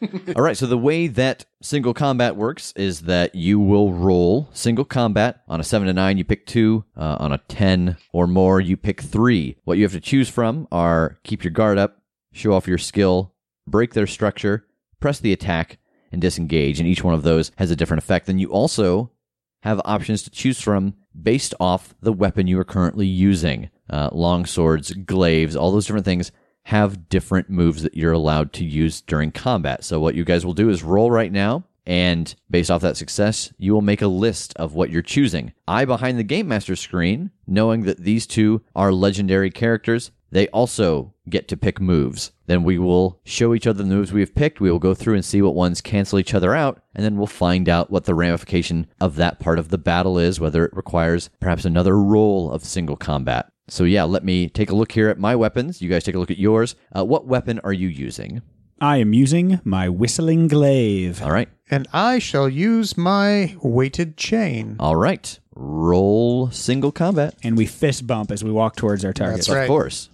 [0.36, 4.84] All right, so the way that single combat works is that you will roll single
[4.84, 8.60] combat on a 7 to 9, you pick 2, uh, on a 10 or more,
[8.60, 9.56] you pick 3.
[9.64, 12.00] What you have to choose from are keep your guard up,
[12.32, 13.34] show off your skill,
[13.66, 14.66] break their structure,
[15.00, 15.78] press the attack,
[16.12, 18.26] and disengage, and each one of those has a different effect.
[18.26, 19.10] Then you also
[19.60, 23.70] have options to choose from based off the weapon you are currently using.
[23.88, 26.32] Uh, long swords, glaives, all those different things
[26.64, 29.82] have different moves that you're allowed to use during combat.
[29.84, 31.64] So what you guys will do is roll right now.
[31.86, 35.52] And based off that success, you will make a list of what you're choosing.
[35.66, 41.14] I, behind the Game Master screen, knowing that these two are legendary characters, they also
[41.28, 42.32] get to pick moves.
[42.46, 44.60] Then we will show each other the moves we have picked.
[44.60, 47.26] We will go through and see what ones cancel each other out, and then we'll
[47.26, 51.30] find out what the ramification of that part of the battle is, whether it requires
[51.40, 53.50] perhaps another roll of single combat.
[53.68, 55.80] So, yeah, let me take a look here at my weapons.
[55.80, 56.74] You guys take a look at yours.
[56.96, 58.42] Uh, what weapon are you using?
[58.80, 61.22] I am using my whistling glaive.
[61.22, 61.48] All right.
[61.70, 64.76] And I shall use my weighted chain.
[64.80, 65.38] All right.
[65.54, 67.34] Roll single combat.
[67.44, 69.46] And we fist bump as we walk towards our target.
[69.46, 70.08] That's Of course.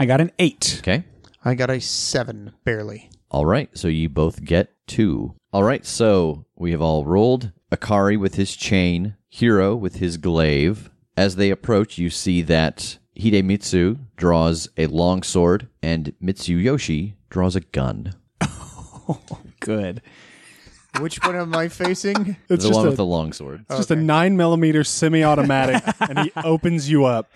[0.00, 0.76] I got an eight.
[0.78, 1.04] Okay.
[1.44, 3.10] I got a seven, barely.
[3.30, 3.68] All right.
[3.76, 5.34] So you both get two.
[5.52, 5.84] All right.
[5.84, 7.52] So we have all rolled.
[7.70, 10.90] Akari with his chain, Hiro with his glaive.
[11.18, 17.60] As they approach, you see that Hidemitsu draws a long sword and Mitsuyoshi draws a
[17.60, 18.14] gun.
[18.40, 19.20] Oh,
[19.60, 20.00] Good.
[20.98, 22.36] Which one am I facing?
[22.48, 23.64] It's the just one a, with the long sword.
[23.68, 27.30] it's just a nine millimeter semi-automatic, and he opens you up.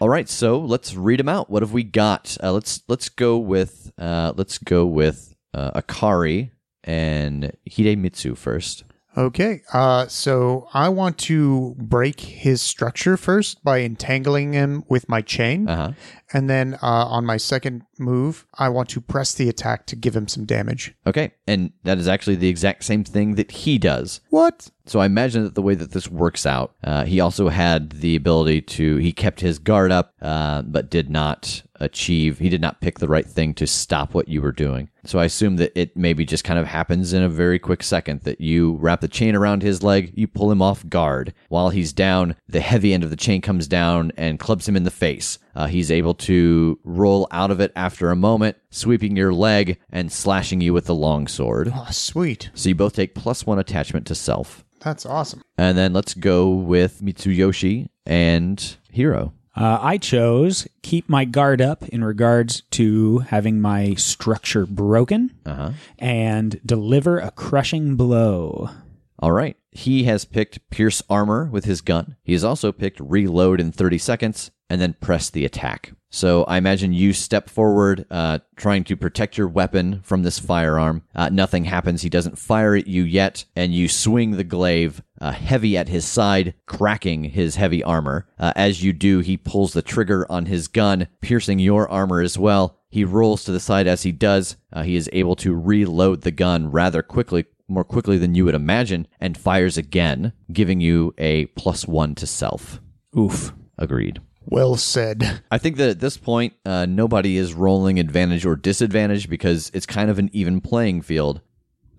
[0.00, 1.50] All right, so let's read them out.
[1.50, 2.36] What have we got?
[2.40, 6.52] Uh, let's let's go with uh, let's go with uh, Akari
[6.84, 8.84] and Hidemitsu first.
[9.16, 15.20] Okay, uh, so I want to break his structure first by entangling him with my
[15.20, 15.68] chain.
[15.68, 15.92] Uh huh.
[16.32, 20.14] And then uh, on my second move, I want to press the attack to give
[20.14, 20.94] him some damage.
[21.06, 24.20] Okay, and that is actually the exact same thing that he does.
[24.30, 24.70] What?
[24.88, 28.16] So I imagine that the way that this works out, uh, he also had the
[28.16, 32.38] ability to he kept his guard up, uh, but did not achieve.
[32.38, 34.88] He did not pick the right thing to stop what you were doing.
[35.04, 38.22] So I assume that it maybe just kind of happens in a very quick second
[38.22, 41.34] that you wrap the chain around his leg, you pull him off guard.
[41.48, 44.84] While he's down, the heavy end of the chain comes down and clubs him in
[44.84, 45.38] the face.
[45.58, 50.12] Uh, he's able to roll out of it after a moment, sweeping your leg and
[50.12, 51.72] slashing you with the long sword.
[51.74, 52.48] Oh, sweet.
[52.54, 54.64] So you both take plus one attachment to self.
[54.80, 55.42] That's awesome.
[55.58, 59.32] And then let's go with Mitsuyoshi and Hiro.
[59.56, 65.54] Uh, I chose keep my guard up in regards to having my structure broken Uh
[65.54, 65.70] huh.
[65.98, 68.70] and deliver a crushing blow.
[69.18, 69.56] All right.
[69.78, 72.16] He has picked Pierce Armor with his gun.
[72.24, 75.92] He has also picked Reload in 30 seconds and then press the attack.
[76.10, 81.04] So I imagine you step forward, uh, trying to protect your weapon from this firearm.
[81.14, 82.02] Uh, nothing happens.
[82.02, 86.04] He doesn't fire at you yet, and you swing the glaive uh, heavy at his
[86.04, 88.26] side, cracking his heavy armor.
[88.36, 92.36] Uh, as you do, he pulls the trigger on his gun, piercing your armor as
[92.36, 92.80] well.
[92.90, 94.56] He rolls to the side as he does.
[94.72, 98.54] Uh, he is able to reload the gun rather quickly, more quickly than you would
[98.54, 102.80] imagine, and fires again, giving you a plus one to self.
[103.16, 103.52] Oof.
[103.76, 104.20] Agreed.
[104.44, 105.42] Well said.
[105.50, 109.86] I think that at this point, uh, nobody is rolling advantage or disadvantage because it's
[109.86, 111.42] kind of an even playing field.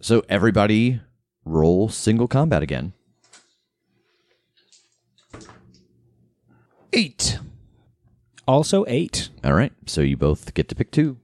[0.01, 0.99] So everybody
[1.45, 2.93] roll single combat again.
[6.91, 7.37] Eight.
[8.47, 9.29] Also eight.
[9.43, 9.71] All right.
[9.85, 11.17] So you both get to pick two.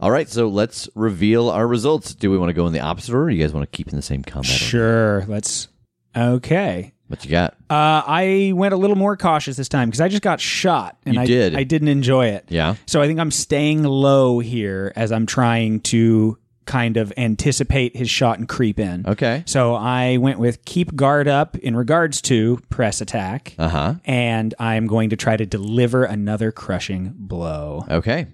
[0.00, 0.28] All right.
[0.28, 2.14] So let's reveal our results.
[2.14, 3.26] Do we want to go in the opposite order?
[3.26, 4.50] Or you guys want to keep in the same combat?
[4.50, 4.64] order?
[4.64, 5.24] Sure.
[5.26, 5.68] Let's.
[6.16, 6.92] Okay.
[7.08, 7.52] What you got?
[7.68, 11.16] Uh, I went a little more cautious this time because I just got shot and
[11.16, 11.54] You I did.
[11.54, 12.46] I didn't enjoy it.
[12.48, 12.76] Yeah.
[12.86, 18.08] So I think I'm staying low here as I'm trying to kind of anticipate his
[18.08, 19.04] shot and creep in.
[19.06, 19.42] Okay.
[19.46, 23.94] So I went with keep guard up in regards to press attack, Uh huh.
[24.06, 27.84] and I'm going to try to deliver another crushing blow.
[27.90, 28.28] Okay.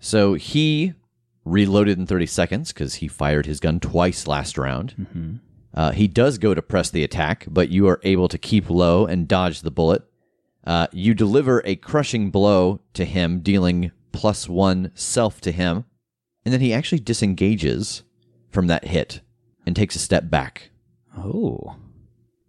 [0.00, 0.94] So he
[1.44, 5.40] reloaded in 30 seconds because he fired his gun twice last round.
[5.72, 9.06] Uh, he does go to press the attack, but you are able to keep low
[9.06, 10.02] and dodge the bullet.
[10.66, 15.84] Uh, you deliver a crushing blow to him, dealing plus one self to him,
[16.44, 18.02] and then he actually disengages
[18.50, 19.20] from that hit
[19.64, 20.70] and takes a step back.
[21.16, 21.76] Oh.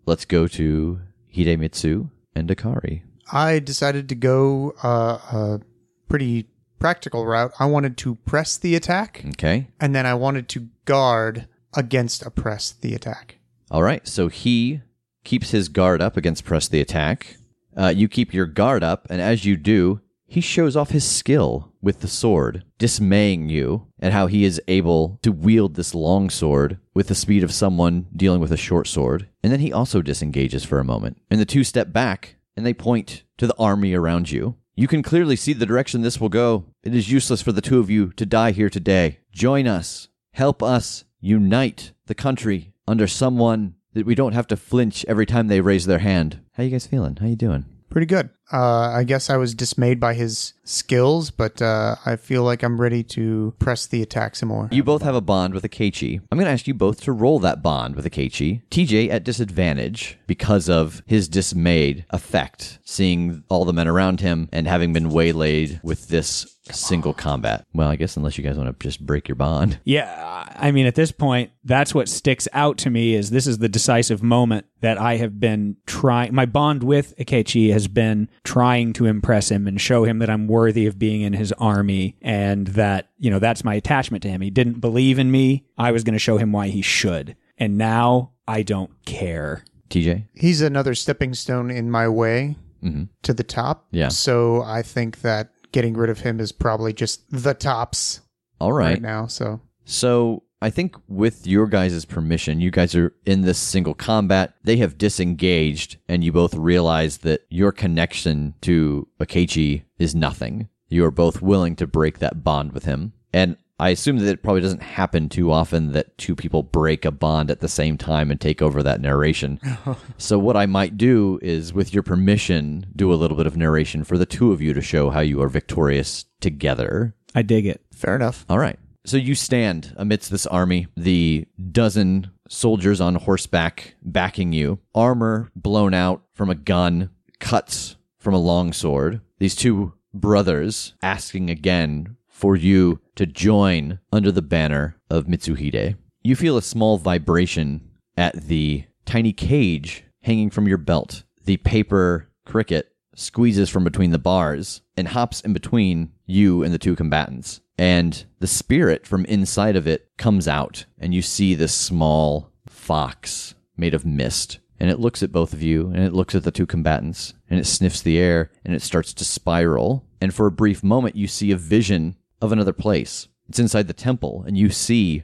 [0.05, 0.99] Let's go to
[1.33, 3.03] Hidemitsu and Akari.
[3.31, 5.61] I decided to go uh, a
[6.09, 6.47] pretty
[6.81, 7.53] practical route.
[7.59, 9.67] I wanted to press the attack, Okay.
[9.79, 13.37] and then I wanted to guard against a press the attack.
[13.69, 14.05] All right.
[14.07, 14.81] So he
[15.23, 17.37] keeps his guard up against press the attack.
[17.77, 21.71] Uh, you keep your guard up, and as you do, he shows off his skill
[21.81, 26.79] with the sword, dismaying you at how he is able to wield this long sword
[26.93, 29.27] with the speed of someone dealing with a short sword.
[29.43, 31.21] And then he also disengages for a moment.
[31.29, 34.55] And the two step back, and they point to the army around you.
[34.73, 36.65] You can clearly see the direction this will go.
[36.84, 39.19] It is useless for the two of you to die here today.
[39.34, 40.07] Join us.
[40.34, 45.47] Help us unite the country under someone that we don't have to flinch every time
[45.47, 46.39] they raise their hand.
[46.53, 47.17] How you guys feeling?
[47.17, 47.65] How you doing?
[47.89, 48.29] Pretty good.
[48.51, 52.79] Uh, I guess I was dismayed by his skills, but uh, I feel like I'm
[52.79, 54.69] ready to press the attack some more.
[54.71, 56.21] You both have a bond with a Akechi.
[56.31, 58.61] I'm going to ask you both to roll that bond with a Akechi.
[58.69, 64.67] TJ at disadvantage because of his dismayed effect, seeing all the men around him and
[64.67, 67.65] having been waylaid with this single combat.
[67.73, 69.79] Well, I guess unless you guys want to just break your bond.
[69.83, 73.57] Yeah, I mean, at this point, that's what sticks out to me is this is
[73.57, 76.33] the decisive moment that I have been trying.
[76.33, 80.47] My bond with Akechi has been trying to impress him and show him that I'm
[80.47, 84.41] worthy of being in his army and that, you know, that's my attachment to him.
[84.41, 85.65] He didn't believe in me.
[85.77, 87.36] I was going to show him why he should.
[87.58, 89.63] And now I don't care.
[89.89, 90.25] TJ?
[90.34, 93.10] He's another stepping stone in my way Mhm.
[93.23, 93.86] to the top.
[93.91, 94.08] Yeah.
[94.08, 98.21] So I think that getting rid of him is probably just the tops
[98.60, 99.01] All right, right.
[99.01, 99.27] now.
[99.27, 104.54] So So I think with your guys' permission, you guys are in this single combat.
[104.63, 110.69] They have disengaged, and you both realize that your connection to Akechi is nothing.
[110.88, 113.13] You are both willing to break that bond with him.
[113.34, 117.10] And I assume that it probably doesn't happen too often that two people break a
[117.12, 119.60] bond at the same time and take over that narration.
[120.19, 124.04] so what I might do is, with your permission, do a little bit of narration
[124.04, 127.15] for the two of you to show how you are victorious together.
[127.34, 127.82] I dig it.
[127.91, 128.45] fair enough.
[128.47, 128.78] All right.
[129.05, 135.93] So you stand amidst this army, the dozen soldiers on horseback backing you, armor blown
[135.93, 137.09] out from a gun,
[137.39, 139.21] cuts from a longsword.
[139.39, 145.95] These two brothers asking again for you to join under the banner of Mitsuhide.
[146.21, 147.81] You feel a small vibration
[148.15, 151.23] at the tiny cage hanging from your belt.
[151.45, 156.80] The paper cricket squeezes from between the bars and hops in between you and the
[156.80, 157.62] two combatants.
[157.78, 163.56] And the spirit from inside of it comes out, and you see this small fox
[163.76, 164.60] made of mist.
[164.80, 167.60] And it looks at both of you, and it looks at the two combatants, and
[167.60, 170.05] it sniffs the air, and it starts to spiral.
[170.20, 173.28] And for a brief moment, you see a vision of another place.
[173.47, 175.24] It's inside the temple, and you see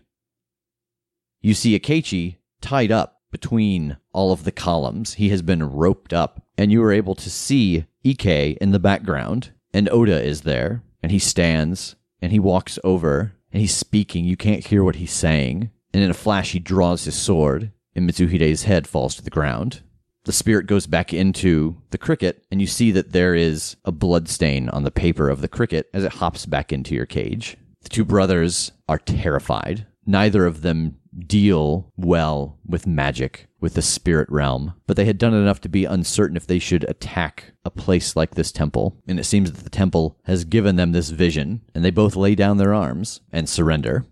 [1.41, 5.15] you see Akechi tied up between all of the columns.
[5.15, 9.51] He has been roped up, and you are able to see Ike in the background,
[9.73, 14.25] and Oda is there, and he stands and he walks over and he's speaking.
[14.25, 15.69] You can't hear what he's saying.
[15.93, 19.81] And in a flash, he draws his sword and Mitsuhide's head falls to the ground.
[20.25, 24.29] The spirit goes back into the cricket, and you see that there is a blood
[24.29, 27.57] stain on the paper of the cricket as it hops back into your cage.
[27.81, 29.87] The two brothers are terrified.
[30.05, 35.33] Neither of them deal well with magic, with the spirit realm, but they had done
[35.33, 38.97] enough to be uncertain if they should attack a place like this temple.
[39.07, 42.35] And it seems that the temple has given them this vision, and they both lay
[42.35, 44.05] down their arms and surrender.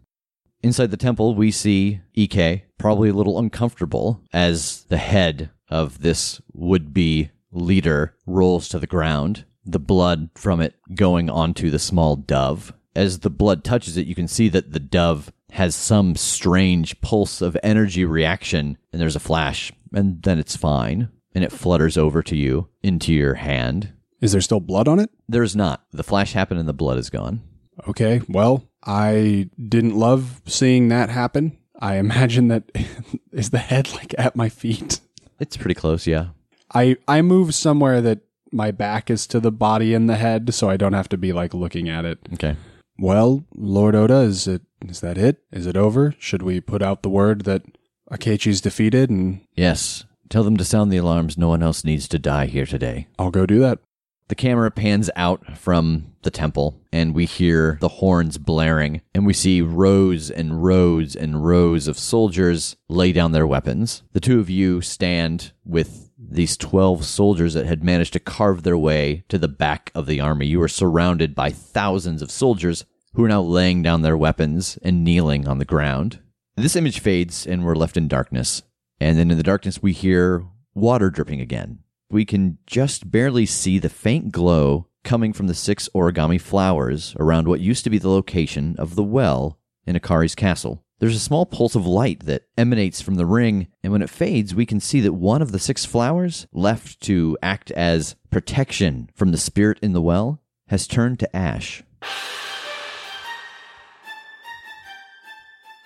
[0.63, 6.41] Inside the temple, we see Ike, probably a little uncomfortable, as the head of this
[6.53, 12.15] would be leader rolls to the ground, the blood from it going onto the small
[12.15, 12.73] dove.
[12.95, 17.41] As the blood touches it, you can see that the dove has some strange pulse
[17.41, 22.21] of energy reaction, and there's a flash, and then it's fine, and it flutters over
[22.21, 23.93] to you into your hand.
[24.19, 25.09] Is there still blood on it?
[25.29, 25.85] There's not.
[25.93, 27.41] The flash happened, and the blood is gone.
[27.87, 31.57] Okay, well, I didn't love seeing that happen.
[31.79, 32.69] I imagine that
[33.31, 34.99] is the head like at my feet.
[35.39, 36.27] It's pretty close, yeah.
[36.73, 38.19] I I move somewhere that
[38.51, 41.31] my back is to the body and the head, so I don't have to be
[41.31, 42.19] like looking at it.
[42.33, 42.57] Okay.
[42.97, 45.41] Well, Lord Oda, is it is that it?
[45.51, 46.15] Is it over?
[46.19, 47.63] Should we put out the word that
[48.11, 50.05] Akechi's defeated and Yes.
[50.29, 51.37] Tell them to sound the alarms.
[51.37, 53.07] No one else needs to die here today.
[53.19, 53.79] I'll go do that.
[54.27, 59.33] The camera pans out from the temple, and we hear the horns blaring, and we
[59.33, 64.01] see rows and rows and rows of soldiers lay down their weapons.
[64.13, 68.77] The two of you stand with these 12 soldiers that had managed to carve their
[68.77, 70.45] way to the back of the army.
[70.47, 75.03] You are surrounded by thousands of soldiers who are now laying down their weapons and
[75.03, 76.19] kneeling on the ground.
[76.55, 78.63] This image fades, and we're left in darkness.
[78.99, 83.79] And then in the darkness, we hear water dripping again we can just barely see
[83.79, 88.09] the faint glow coming from the six origami flowers around what used to be the
[88.09, 90.84] location of the well in Akari's castle.
[90.99, 94.55] There's a small pulse of light that emanates from the ring, and when it fades,
[94.55, 99.31] we can see that one of the six flowers, left to act as protection from
[99.31, 101.83] the spirit in the well, has turned to ash.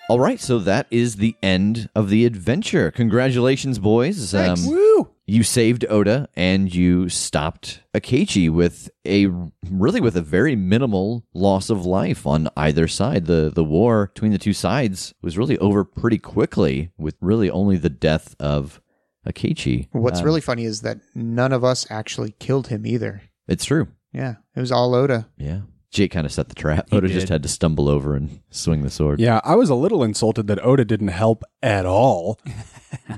[0.08, 2.90] All right, so that is the end of the adventure.
[2.90, 4.32] Congratulations, boys.
[4.34, 4.56] Um,
[5.00, 5.10] Woo!
[5.26, 9.28] you saved Oda and you stopped Akechi with a
[9.70, 13.26] really with a very minimal loss of life on either side.
[13.26, 17.76] The the war between the two sides was really over pretty quickly with really only
[17.76, 18.80] the death of
[19.26, 19.88] Akechi.
[19.92, 23.22] What's Um, really funny is that none of us actually killed him either.
[23.48, 23.88] It's true.
[24.12, 25.28] Yeah, it was all Oda.
[25.36, 25.60] Yeah.
[25.92, 26.88] Jake kind of set the trap.
[26.90, 29.18] He Oda just had to stumble over and swing the sword.
[29.18, 32.38] Yeah, I was a little insulted that Oda didn't help at all.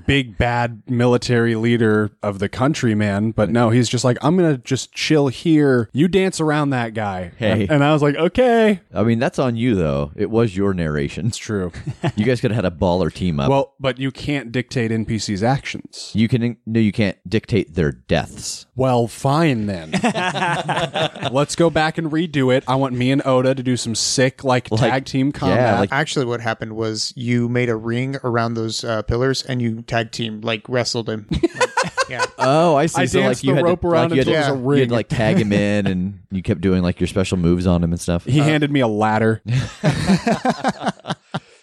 [0.07, 3.31] Big bad military leader of the country, man.
[3.31, 5.89] But no, he's just like, I'm gonna just chill here.
[5.93, 7.33] You dance around that guy.
[7.39, 7.63] Hey.
[7.63, 8.81] And, and I was like, okay.
[8.93, 10.13] I mean, that's on you though.
[10.15, 11.27] It was your narration.
[11.29, 11.73] It's true.
[12.17, 13.49] You guys could have had a baller team up.
[13.49, 16.11] well, but you can't dictate NPC's actions.
[16.15, 18.67] you can no, you can't dictate their deaths.
[18.77, 19.93] Well, fine then.
[21.33, 22.65] Let's go back and redo it.
[22.69, 25.81] I want me and Oda to do some sick like, Like- tag team yeah, combat.
[25.81, 29.83] like- Actually, what happened was you made a ring around those uh, pillars and you
[29.83, 31.27] tag team, like wrestled him.
[31.85, 32.25] Like, yeah.
[32.39, 33.03] Oh, I see.
[33.03, 34.63] I so like you the had rope to, around like, you had until to, it
[34.63, 37.09] was a you had to, like tag him in, and you kept doing like your
[37.09, 38.25] special moves on him and stuff.
[38.25, 39.43] he handed me a ladder.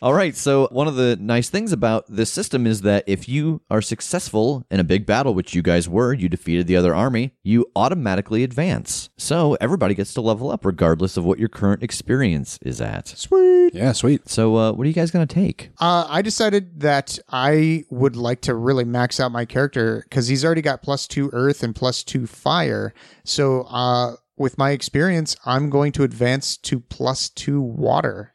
[0.02, 0.36] All right.
[0.36, 4.66] So one of the nice things about this system is that if you are successful
[4.72, 8.44] in a big battle, which you guys were, you defeated the other army, you automatically
[8.44, 9.10] advance.
[9.18, 13.10] So everybody gets to level up regardless of what your current experience is at.
[13.10, 13.74] Sweet.
[13.74, 14.30] Yeah, sweet.
[14.30, 15.72] So uh, what are you guys going to take?
[15.80, 20.46] Uh, I decided that I would like to really max out my character because he's
[20.46, 22.94] already got plus two earth and plus two fire.
[23.26, 28.32] So, uh, with my experience, I'm going to advance to plus two water.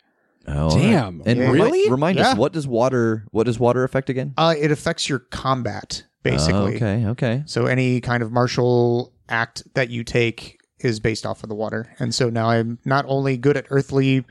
[0.47, 0.71] Oh.
[0.79, 1.23] Damn.
[1.25, 1.47] And Yeah.
[1.47, 1.91] remi- Really?
[1.91, 2.31] remind Yeah.
[2.33, 4.35] us what does water what does water affect again?
[4.37, 6.75] Uh, it affects your combat, basically.
[6.75, 7.07] Oh, okay.
[7.07, 7.43] Okay.
[7.47, 11.95] So any kind of martial act that you take is based off of the water.
[11.99, 14.25] And so now I'm not only good at earthly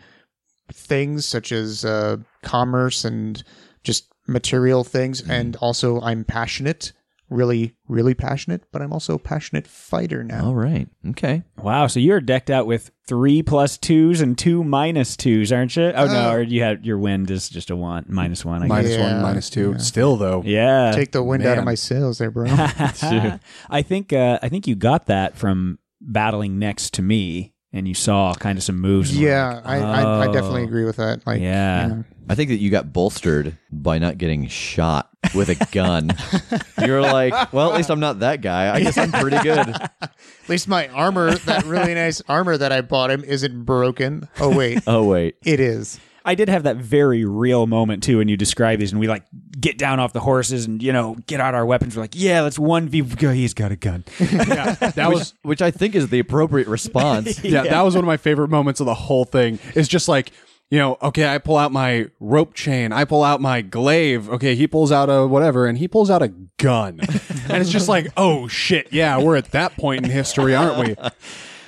[0.72, 3.43] things such as uh, commerce and
[3.84, 6.93] just material things, and also I'm passionate,
[7.34, 10.46] really, really passionate, but I'm also a passionate fighter now.
[10.46, 10.88] All right.
[11.10, 11.44] Okay.
[11.58, 15.92] Wow, so you're decked out with three plus twos and two minus twos, aren't you?
[15.96, 18.64] Oh no, Uh, or you had your wind is just a one minus one.
[18.64, 19.00] I Minus guess.
[19.00, 19.78] Yeah, one, minus two.
[19.80, 20.42] Still though.
[20.46, 20.92] Yeah.
[20.94, 22.46] Take the wind out of my sails there, bro.
[22.50, 27.94] I think uh, I think you got that from battling next to me, and you
[27.94, 29.18] saw kind of some moves.
[29.18, 31.26] yeah, like, I, I, I "Oh." definitely agree with that.
[31.26, 31.84] Like, Yeah.
[31.88, 32.04] you know.
[32.30, 36.11] I think that you got bolstered by not getting shot with a gun.
[36.86, 38.74] You're like, well, at least I'm not that guy.
[38.74, 39.67] I guess I'm pretty good.
[39.69, 40.11] At
[40.47, 44.28] least my armor, that really nice armor that I bought him, isn't broken.
[44.39, 45.36] Oh wait, Oh wait.
[45.43, 45.99] it is.
[46.26, 49.24] I did have that very real moment too, when you describe these, and we like
[49.59, 51.97] get down off the horses and, you know, get out our weapons.
[51.97, 53.01] We're like, yeah, let's one v.
[53.34, 54.05] He's got a gun.
[54.19, 57.43] That was Which I think is the appropriate response.
[57.43, 59.59] yeah, that was one of my favorite moments of the whole thing.
[59.76, 60.32] It's just like,
[60.70, 64.28] you know, okay, I pull out my rope chain, I pull out my glaive.
[64.30, 66.99] Okay, he pulls out a whatever, and he pulls out a gun.
[67.49, 70.95] and it's just like, oh shit, yeah, we're at that point in history, aren't we?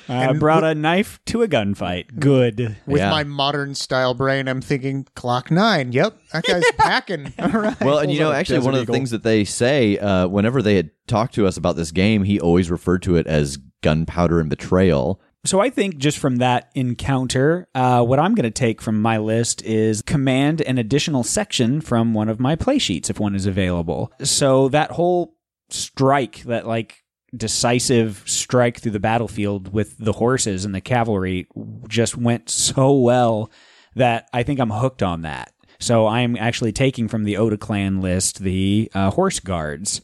[0.08, 2.20] I brought a knife to a gunfight.
[2.20, 2.78] Good.
[2.86, 3.10] With Yeah.
[3.10, 5.94] my modern style brain, I'm thinking Glock nine.
[5.94, 7.34] Yep, that guy's packing.
[7.40, 7.80] All right.
[7.82, 8.94] Well, and you know, actually, one of the Eagle.
[8.94, 12.40] things that they say uh, whenever they had talked to us about this game, he
[12.40, 15.20] always referred to it as gunpowder and betrayal.
[15.46, 19.18] So I think just from that encounter, uh, what I'm going to take from my
[19.20, 23.46] list is command an additional section from one of my play sheets if one is
[23.46, 24.12] available.
[24.24, 25.36] So that whole
[25.70, 27.04] strike, that like
[27.36, 31.48] decisive strike through the battlefield with the horses and the cavalry
[31.88, 33.52] just went so well
[33.96, 35.54] that I think I'm hooked on that.
[35.80, 40.02] So I'm actually taking from the Oda clan list the uh, horse guards.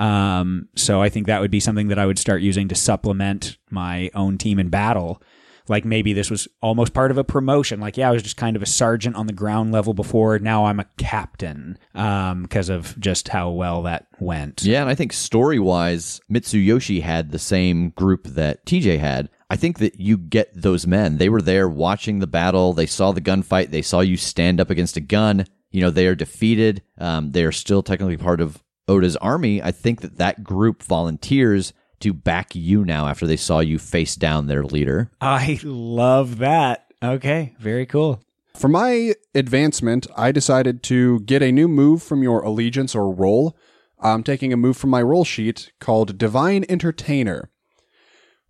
[0.00, 3.58] Um, so I think that would be something that I would start using to supplement
[3.70, 5.22] my own team in battle.
[5.68, 7.80] Like maybe this was almost part of a promotion.
[7.80, 10.38] Like, yeah, I was just kind of a sergeant on the ground level before.
[10.38, 14.62] Now I'm a captain um, because of just how well that went.
[14.62, 19.28] Yeah, and I think story wise, Mitsuyoshi had the same group that TJ had.
[19.50, 21.18] I think that you get those men.
[21.18, 22.72] They were there watching the battle.
[22.72, 23.70] They saw the gunfight.
[23.70, 25.44] They saw you stand up against a gun.
[25.70, 26.82] You know, they are defeated.
[26.98, 29.62] Um, they are still technically part of Oda's army.
[29.62, 34.16] I think that that group volunteers to back you now after they saw you face
[34.16, 35.10] down their leader.
[35.20, 36.86] I love that.
[37.02, 38.20] Okay, very cool.
[38.56, 43.56] For my advancement, I decided to get a new move from your allegiance or role.
[44.00, 47.50] I'm taking a move from my role sheet called Divine Entertainer.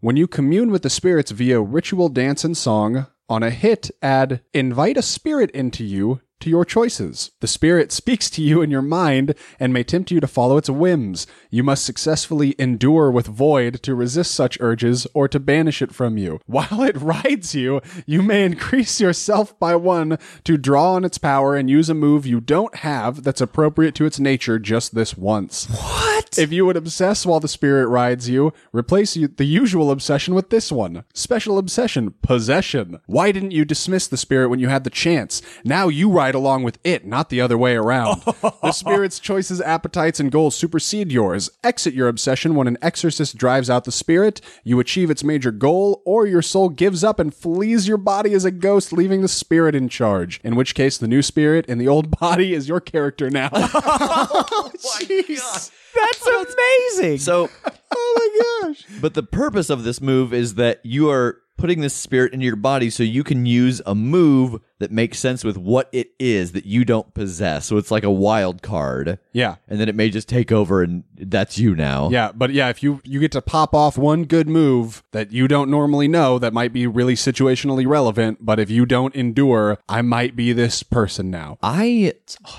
[0.01, 4.41] When you commune with the spirits via ritual dance and song, on a hit, add
[4.55, 7.31] Invite a spirit into you to your choices.
[7.41, 10.71] The spirit speaks to you in your mind and may tempt you to follow its
[10.71, 11.27] whims.
[11.51, 16.17] You must successfully endure with void to resist such urges or to banish it from
[16.19, 16.41] you.
[16.47, 21.57] While it rides you, you may increase yourself by one to draw on its power
[21.57, 25.67] and use a move you don't have that's appropriate to its nature just this once.
[25.67, 26.39] What?
[26.39, 30.51] If you would obsess while the spirit rides you, replace you- the usual obsession with
[30.51, 31.05] this one.
[31.15, 33.01] Special obsession, possession.
[33.07, 35.43] Why didn't you dismiss the spirit when you had the chance?
[35.65, 38.23] Now you ride along with it, not the other way around.
[38.63, 41.51] the spirit's choices, appetites, and goals supersede yours.
[41.65, 46.03] Exit your obsession when an exorcist drives out the spirit, you achieve its major goal,
[46.05, 49.75] or your soul gives up and flees your body as a ghost, leaving the spirit
[49.75, 50.41] in charge.
[50.45, 53.51] In which case, the new spirit in the old body is your character now.
[53.55, 54.71] oh,
[55.01, 55.71] Jeez.
[55.95, 57.19] That's amazing.
[57.19, 57.49] So,
[57.91, 58.85] Oh my gosh.
[59.01, 62.57] but the purpose of this move is that you are putting this spirit into your
[62.57, 66.67] body so you can use a move that makes sense with what it is that
[66.67, 67.67] you don't possess.
[67.67, 69.19] So it's like a wild card.
[69.33, 69.57] Yeah.
[69.69, 72.09] And then it may just take over and that's you now.
[72.11, 75.47] Yeah, but yeah, if you you get to pop off one good move that you
[75.47, 80.03] don't normally know that might be really situationally relevant, but if you don't endure, I
[80.03, 81.59] might be this person now.
[81.63, 82.15] I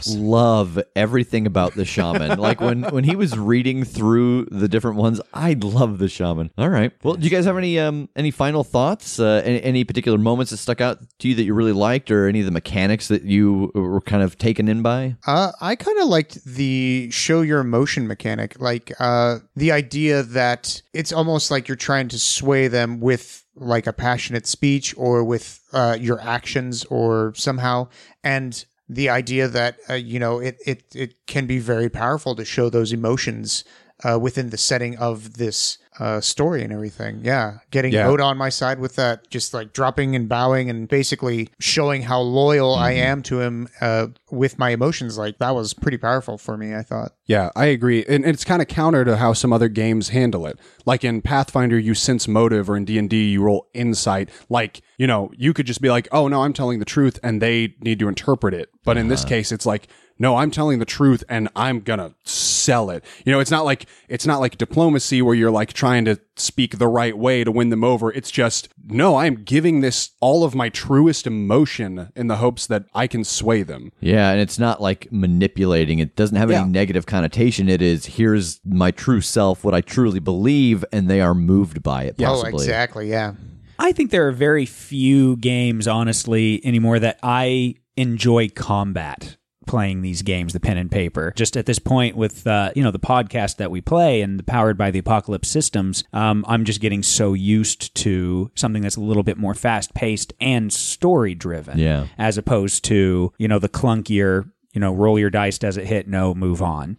[0.08, 2.38] love everything about the shaman.
[2.40, 6.52] like when when he was reading through the different ones, I love the shaman.
[6.58, 6.92] All right.
[7.04, 9.20] Well, do you guys have any um any final thoughts?
[9.20, 12.28] Uh, any, any particular moments that stuck out to you that you really liked, or
[12.28, 15.16] any of the mechanics that you were kind of taken in by?
[15.26, 20.82] Uh, I kind of liked the show your emotion mechanic, like uh, the idea that
[20.94, 25.62] it's almost like you're trying to sway them with like a passionate speech or with
[25.74, 27.88] uh, your actions or somehow,
[28.24, 32.44] and the idea that uh, you know it it it can be very powerful to
[32.44, 33.64] show those emotions
[34.04, 37.20] uh, within the setting of this uh, story and everything.
[37.22, 38.08] Yeah, getting Yeah.
[38.08, 42.20] Oda on my side with that, just like dropping and bowing and basically showing how
[42.22, 45.20] loyal I am to him uh, with my emotions.
[45.20, 46.74] Like that was pretty powerful for me.
[46.74, 47.12] I thought.
[47.28, 48.04] Yeah, I agree.
[48.10, 50.60] And it's kind of counter to how some other games handle it.
[50.86, 54.30] Like in Pathfinder, you sense motive, or in D&D, you roll insight.
[54.50, 57.42] Like, you know, you could just be like, oh, no, I'm telling the truth, and
[57.42, 58.70] they need to interpret it.
[58.84, 59.88] But in this case, it's like,
[60.22, 63.04] no, I'm telling the truth, and I'm gonna sell it.
[63.26, 66.78] You know, it's not like it's not like diplomacy where you're like trying to speak
[66.78, 68.12] the right way to win them over.
[68.12, 72.86] It's just, no, I'm giving this all of my truest emotion in the hopes that
[72.94, 73.92] I can sway them.
[74.00, 75.98] Yeah, and it's not like manipulating.
[76.00, 76.72] It doesn't have any Yeah.
[76.72, 77.68] negative connotation.
[77.68, 82.04] It is here's my true self, what I truly believe, and they are moved by
[82.04, 82.16] it.
[82.24, 83.10] Oh, exactly.
[83.10, 83.34] Yeah.
[83.80, 89.38] I think there are very few games, honestly, anymore that I enjoy combat
[89.68, 91.34] playing these games, the pen and paper.
[91.36, 94.44] Just at this point with, uh, you know, the podcast that we play and the
[94.44, 99.02] powered by the apocalypse systems, um, I'm just getting so used to something that's a
[99.02, 101.78] little bit more fast paced and story driven.
[101.78, 102.08] Yeah.
[102.18, 105.58] As opposed to, you know, the clunkier you know, roll your dice.
[105.58, 106.08] Does it hit?
[106.08, 106.98] No, move on.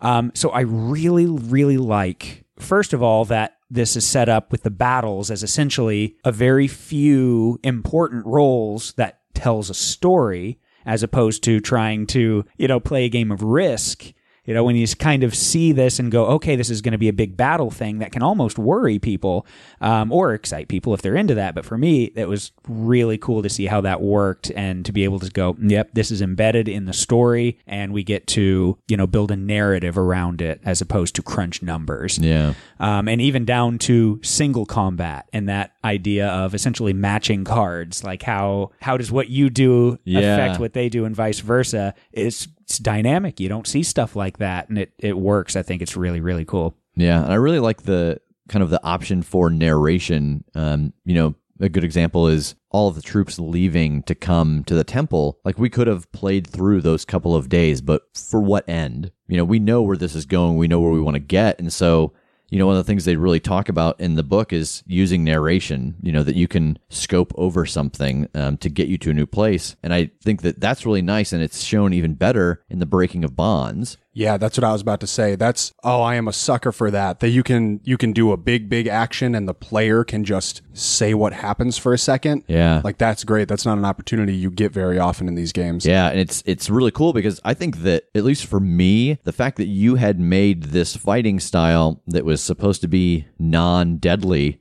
[0.00, 4.64] Um, so I really, really like, first of all, that this is set up with
[4.64, 11.42] the battles as essentially a very few important roles that tells a story as opposed
[11.44, 14.12] to trying to, you know, play a game of risk.
[14.44, 16.98] You know, when you kind of see this and go, okay, this is going to
[16.98, 19.46] be a big battle thing that can almost worry people
[19.80, 21.54] um, or excite people if they're into that.
[21.54, 25.04] But for me, it was really cool to see how that worked and to be
[25.04, 28.96] able to go, yep, this is embedded in the story and we get to, you
[28.96, 32.54] know, build a narrative around it as opposed to crunch numbers Yeah.
[32.80, 38.22] um, and even down to single combat and that idea of essentially matching cards like
[38.22, 40.20] how how does what you do Yeah.
[40.20, 44.38] affect what they do and vice versa it's, it's dynamic you don't see stuff like
[44.38, 47.60] that and it, it works i think it's really really cool Yeah, and I really
[47.60, 50.44] like the kind of the option for narration.
[50.54, 54.74] Um, you know, a good example is all of the troops leaving to come to
[54.74, 55.38] the temple.
[55.44, 59.10] Like we could have played through those couple of days, but for what end?
[59.28, 60.56] You know, we know where this is going.
[60.58, 62.12] We know where we want to get, and so
[62.52, 65.24] you know, one of the things they really talk about in the book is using
[65.24, 69.14] narration, you know, that you can scope over something um, to get you to a
[69.14, 69.74] new place.
[69.82, 71.32] And I think that that's really nice.
[71.32, 73.96] And it's shown even better in the breaking of bonds.
[74.14, 75.36] Yeah, that's what I was about to say.
[75.36, 77.20] That's oh, I am a sucker for that.
[77.20, 80.60] That you can you can do a big big action and the player can just
[80.74, 82.44] say what happens for a second.
[82.46, 82.82] Yeah.
[82.84, 83.48] Like that's great.
[83.48, 85.86] That's not an opportunity you get very often in these games.
[85.86, 89.32] Yeah, and it's it's really cool because I think that at least for me, the
[89.32, 94.60] fact that you had made this fighting style that was supposed to be non-deadly,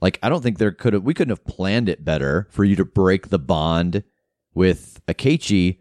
[0.00, 2.74] like I don't think there could have we couldn't have planned it better for you
[2.76, 4.02] to break the bond
[4.54, 5.80] with Akechi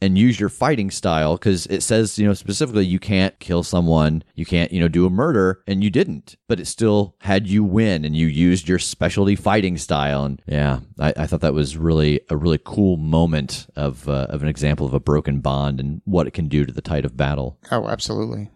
[0.00, 4.22] and use your fighting style because it says you know specifically you can't kill someone
[4.34, 7.64] you can't you know do a murder and you didn't but it still had you
[7.64, 11.76] win and you used your specialty fighting style and yeah i, I thought that was
[11.76, 16.02] really a really cool moment of uh, of an example of a broken bond and
[16.04, 18.50] what it can do to the tide of battle Oh, absolutely.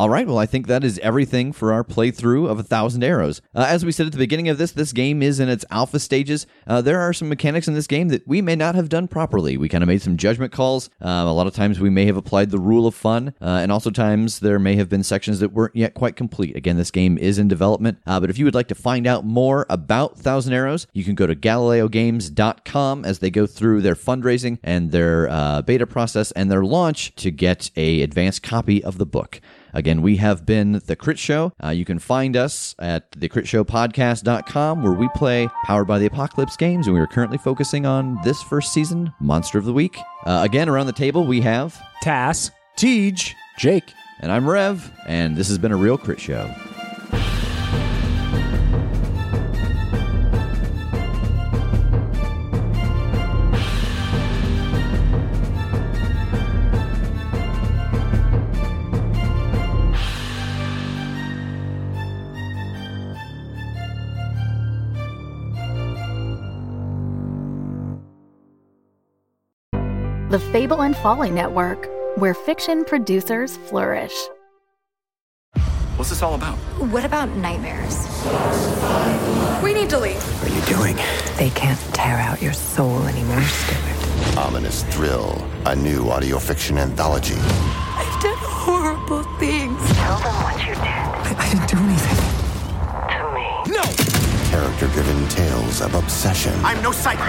[0.00, 3.42] All right, well, I think that is everything for our playthrough of A Thousand Arrows.
[3.54, 5.98] Uh, as we said at the beginning of this, this game is in its alpha
[5.98, 6.46] stages.
[6.66, 9.58] Uh, there are some mechanics in this game that we may not have done properly.
[9.58, 10.88] We kind of made some judgment calls.
[11.02, 13.70] Um, a lot of times we may have applied the rule of fun, uh, and
[13.70, 16.56] also times there may have been sections that weren't yet quite complete.
[16.56, 19.26] Again, this game is in development, uh, but if you would like to find out
[19.26, 24.58] more about Thousand Arrows, you can go to GalileoGames.com as they go through their fundraising
[24.62, 29.04] and their uh, beta process and their launch to get a advanced copy of the
[29.04, 29.42] book.
[29.72, 31.52] Again, we have been The Crit Show.
[31.62, 36.86] Uh, you can find us at thecritshowpodcast.com where we play Powered by the Apocalypse games,
[36.86, 39.96] and we are currently focusing on this first season, Monster of the Week.
[40.26, 43.14] Uh, again, around the table, we have, tass Tej,
[43.58, 43.92] Jake.
[44.20, 46.52] and I'm Rev, and this has been a real Crit Show.
[70.70, 74.14] The Fable and Folly Network, where fiction producers flourish.
[75.96, 76.54] What's this all about?
[76.92, 78.06] What about nightmares?
[79.64, 80.22] We need to leave.
[80.38, 80.96] What are you doing?
[81.38, 84.38] They can't tear out your soul anymore, Stuart.
[84.38, 87.34] Ominous Thrill, a new audio fiction anthology.
[87.34, 89.76] I've done horrible things.
[89.94, 90.99] Tell them what you did
[94.78, 97.24] Character driven tales of obsession, I'm no psycho.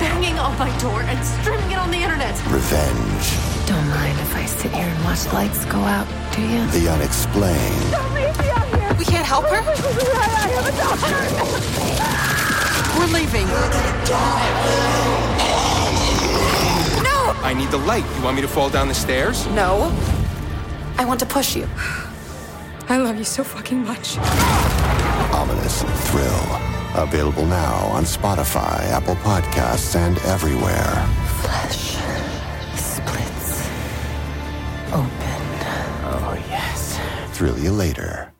[0.00, 2.32] Banging on my door and streaming it on the internet.
[2.50, 3.36] revenge,
[3.66, 6.66] Don't mind if I sit here and watch lights go out, do you?
[6.68, 8.94] the unexplained, Help me, be out here.
[8.98, 9.60] We can't help her.
[9.60, 9.68] I
[10.56, 11.20] have a doctor.
[12.98, 13.46] We're leaving.
[17.04, 17.34] No!
[17.44, 18.04] I need the light.
[18.16, 19.46] You want me to fall down the stairs?
[19.48, 19.92] No.
[20.96, 21.68] I want to push you.
[22.88, 24.16] I love you so fucking much.
[25.32, 26.65] Ominous Thrill.
[26.96, 31.06] Available now on Spotify, Apple Podcasts, and everywhere.
[31.42, 31.98] Flesh
[32.74, 33.68] splits
[34.92, 35.42] open.
[36.08, 36.98] Oh, yes.
[37.36, 38.32] Thrill you later.